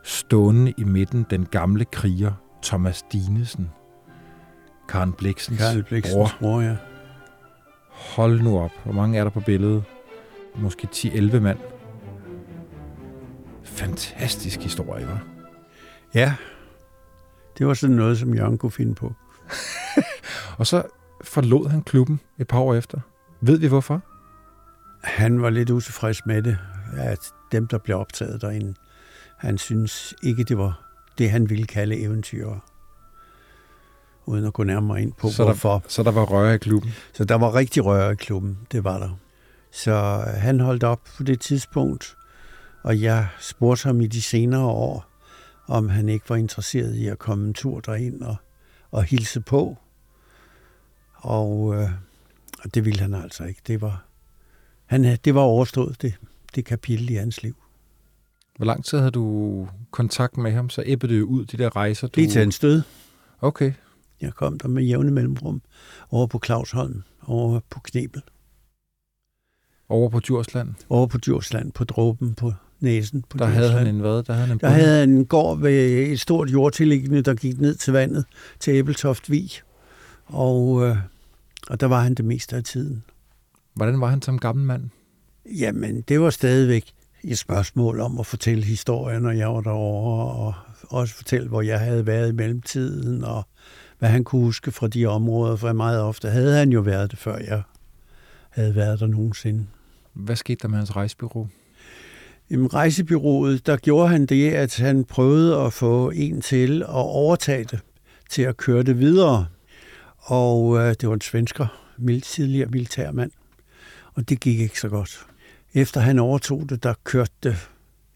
[0.05, 3.71] Stående i midten den gamle kriger Thomas Dinesen.
[4.89, 6.31] Karen Bliksens, Karen Bliksens bror.
[6.41, 6.77] bror ja.
[7.91, 8.71] Hold nu op.
[8.85, 9.85] Hvor mange er der på billedet?
[10.57, 11.59] Måske 10-11 mand.
[13.71, 15.19] Fantastisk historie, hva'?
[16.15, 16.35] Ja.
[17.59, 19.13] Det var sådan noget, som Jørgen kunne finde på.
[20.59, 20.83] og så
[21.25, 23.01] forlod han klubben et par år efter.
[23.41, 24.03] Ved vi hvorfor?
[25.03, 26.59] Han var lidt utilfreds med det,
[26.97, 27.19] at
[27.53, 28.75] dem, der blev optaget derinde,
[29.41, 30.83] han synes ikke, det var
[31.19, 32.49] det, han ville kalde eventyr.
[34.27, 35.73] Uden at gå nærmere ind på, så hvorfor.
[35.73, 36.91] Der, så der var røre i klubben?
[37.13, 39.19] Så der var rigtig røre i klubben, det var der.
[39.73, 42.17] Så han holdt op på det tidspunkt,
[42.83, 45.07] og jeg spurgte ham i de senere år,
[45.67, 48.37] om han ikke var interesseret i at komme en tur derind og,
[48.91, 49.79] og hilse på.
[51.15, 51.91] Og, øh,
[52.65, 53.61] og det ville han altså ikke.
[53.67, 54.05] Det var,
[54.87, 56.15] han, det var overstået, det,
[56.55, 57.57] det kapitel i hans liv.
[58.57, 60.71] Hvor lang tid havde du kontakt med ham?
[60.71, 62.09] Så æbbede det ud, de der rejser?
[62.09, 62.21] Du...
[62.21, 62.83] Lige til en stød.
[63.41, 63.73] Okay.
[64.21, 65.63] Jeg kom der med jævne mellemrum
[66.11, 68.23] over på Clausholm, over på Knebel,
[69.89, 72.53] Over på Djursland, over på Djursland, på dråben, på
[72.83, 73.25] næsen.
[73.29, 74.23] På der havde han en hvad?
[74.23, 74.83] Der havde han en Der bonde.
[74.83, 75.73] havde han en gård ved
[76.09, 78.25] et stort jordtilliggende, der gik ned til vandet
[78.61, 79.51] til Æbeltoft Vig.
[80.27, 80.97] Og, øh,
[81.69, 83.05] og der var han det meste af tiden.
[83.75, 84.83] Hvordan var han som gammel mand?
[85.59, 86.85] Jamen, det var stadigvæk
[87.25, 90.55] et spørgsmål om at fortælle historier, når jeg var derovre, og
[90.89, 93.43] også fortælle, hvor jeg havde været i mellemtiden, og
[93.99, 97.19] hvad han kunne huske fra de områder, for meget ofte havde han jo været det,
[97.19, 97.63] før jeg
[98.51, 99.67] havde været der nogensinde.
[100.13, 101.49] Hvad skete der med hans rejsbyrå?
[102.51, 107.65] I rejsebyrået, der gjorde han det, at han prøvede at få en til at overtage
[107.65, 107.81] det,
[108.31, 109.47] til at køre det videre.
[110.19, 111.67] Og øh, det var en svensker,
[112.23, 113.31] tidligere militærmand,
[114.15, 115.27] og det gik ikke så godt.
[115.75, 117.57] Efter han overtog det, der kørte det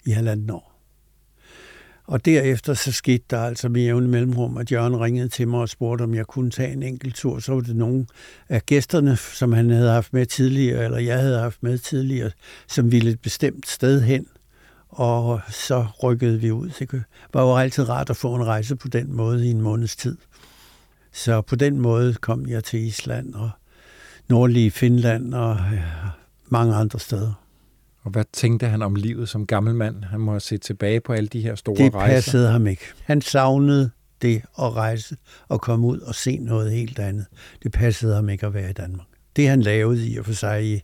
[0.07, 0.74] i halvanden år.
[2.07, 5.69] Og derefter så skete der altså med jævne mellemrum, at Jørgen ringede til mig og
[5.69, 7.39] spurgte, om jeg kunne tage en enkelt tur.
[7.39, 8.07] Så var det nogle
[8.49, 12.31] af gæsterne, som han havde haft med tidligere, eller jeg havde haft med tidligere,
[12.69, 14.27] som ville et bestemt sted hen.
[14.89, 16.71] Og så rykkede vi ud.
[16.79, 19.97] Det var jo altid rart at få en rejse på den måde i en måneds
[19.97, 20.17] tid.
[21.13, 23.51] Så på den måde kom jeg til Island og
[24.29, 25.61] nordlige Finland og
[26.49, 27.43] mange andre steder.
[28.05, 30.05] Og hvad tænkte han om livet som gammel mand?
[30.05, 32.15] Han må have set tilbage på alle de her store Det rejser.
[32.15, 32.83] passede ham ikke.
[33.03, 33.91] Han savnede
[34.23, 35.17] det at rejse
[35.49, 37.27] og komme ud og se noget helt andet.
[37.63, 39.07] Det passede ham ikke at være i Danmark.
[39.37, 40.81] Det han lavede i og for sig i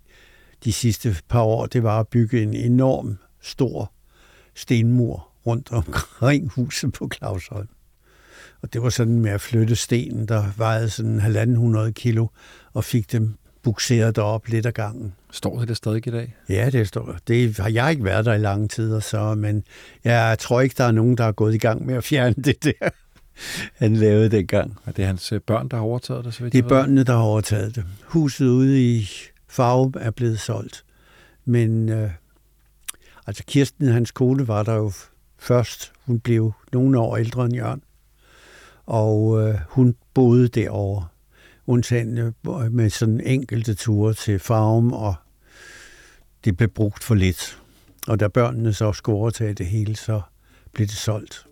[0.65, 3.93] de sidste par år, det var at bygge en enorm stor
[4.55, 7.69] stenmur rundt omkring huset på Clausholm.
[8.63, 12.27] Og det var sådan med at flytte stenen, der vejede sådan halvanden hundrede kilo,
[12.73, 15.15] og fik dem bukseret derop lidt ad gangen.
[15.33, 16.37] Står det der stadig i dag?
[16.49, 17.17] Ja, det står.
[17.29, 19.65] Det har jeg ikke været der i lange tider, så, men
[20.05, 22.65] jeg tror ikke, der er nogen, der er gået i gang med at fjerne det
[22.65, 22.89] der,
[23.85, 24.79] han lavede dengang.
[24.85, 27.05] Og det er hans øh, børn, der har overtaget det, så vidt Det er børnene,
[27.05, 27.85] der har overtaget det.
[28.05, 29.09] Huset ude i
[29.49, 30.85] Farum er blevet solgt.
[31.45, 32.11] Men øh,
[33.27, 34.93] altså Kirsten, hans kone, var der jo
[35.39, 35.93] først.
[36.07, 37.83] Hun blev nogle år ældre end Jørgen.
[38.87, 41.07] Og øh, hun boede derovre.
[41.71, 42.35] Undtagen
[42.71, 45.15] med sådan enkelte ture til Farum, og
[46.45, 47.61] det blev brugt for lidt.
[48.09, 50.21] Og da børnene så skulle overtage det hele, så
[50.73, 51.47] blev det solgt.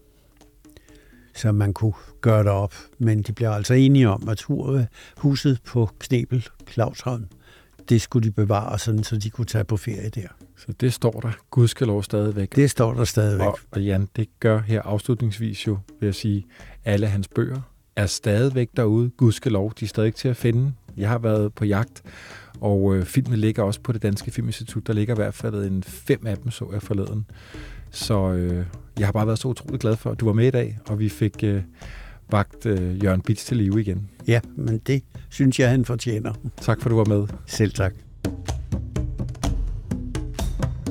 [1.34, 2.74] Så man kunne gøre det op.
[2.98, 4.80] Men de bliver altså enige om, at hu-
[5.16, 7.24] huset på Knebel, Clausholm,
[7.88, 10.28] det skulle de bevare, sådan, så de kunne tage på ferie der.
[10.56, 12.56] Så det står der gudskelov stadigvæk.
[12.56, 13.46] Det står der stadigvæk.
[13.46, 16.46] Og, og Jan, det gør her afslutningsvis jo, vil jeg sige,
[16.84, 17.60] alle hans bøger
[17.98, 19.10] er stadigvæk derude.
[19.16, 20.72] Gudskelov, de er stadig til at finde.
[20.96, 22.02] Jeg har været på jagt,
[22.60, 24.86] og øh, filmene ligger også på det Danske Filminstitut.
[24.86, 27.26] Der ligger i hvert fald en fem af dem, så jeg forleden.
[27.90, 28.66] Så øh,
[28.98, 30.98] jeg har bare været så utrolig glad for, at du var med i dag, og
[30.98, 31.62] vi fik øh,
[32.30, 34.10] vagt øh, Jørgen Bits til live igen.
[34.26, 36.32] Ja, men det synes jeg, han fortjener.
[36.60, 37.26] Tak for, at du var med.
[37.46, 37.94] Selv tak.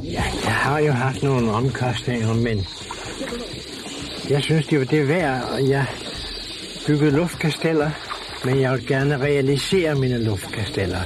[0.04, 2.58] Ja, jeg har jo haft nogle omkostninger, men
[4.30, 5.86] jeg synes, det var det værd, og jeg
[6.88, 7.90] bygget luftkasteller,
[8.46, 11.00] men jeg vil gerne realisere mine luftkasteller.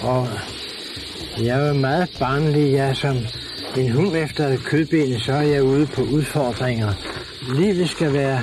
[0.00, 0.28] Og
[1.38, 2.72] jeg er meget barnlig.
[2.72, 3.16] Jeg er som
[3.76, 6.92] en hund efter et kødben, så er jeg ude på udfordringer.
[7.54, 8.40] Livet skal være,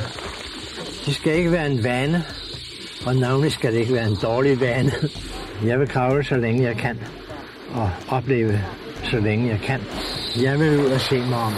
[1.05, 2.23] det skal ikke være en vane,
[3.05, 4.91] og navnlig skal det ikke være en dårlig vane.
[5.65, 6.99] Jeg vil kravle så længe jeg kan,
[7.73, 8.61] og opleve
[9.03, 9.79] så længe jeg kan.
[10.41, 11.53] Jeg vil ud og se mig om.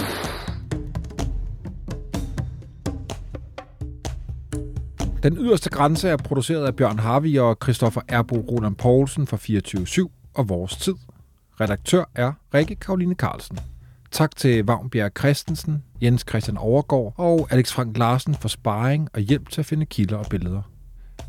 [5.25, 10.09] Den yderste grænse er produceret af Bjørn Harvey og Christoffer Erbo Roland Poulsen fra 24
[10.33, 10.93] og Vores Tid.
[11.61, 13.59] Redaktør er Rikke Karoline Carlsen.
[14.11, 19.49] Tak til Vagnbjerg Christensen, Jens Christian Overgaard og Alex Frank Larsen for sparring og hjælp
[19.49, 20.61] til at finde kilder og billeder.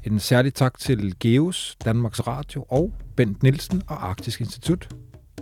[0.05, 4.89] En særlig tak til Geos, Danmarks Radio og Bent Nielsen og Arktisk Institut.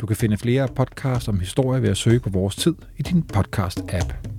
[0.00, 3.24] Du kan finde flere podcasts om historie ved at søge på Vores Tid i din
[3.32, 4.33] podcast-app.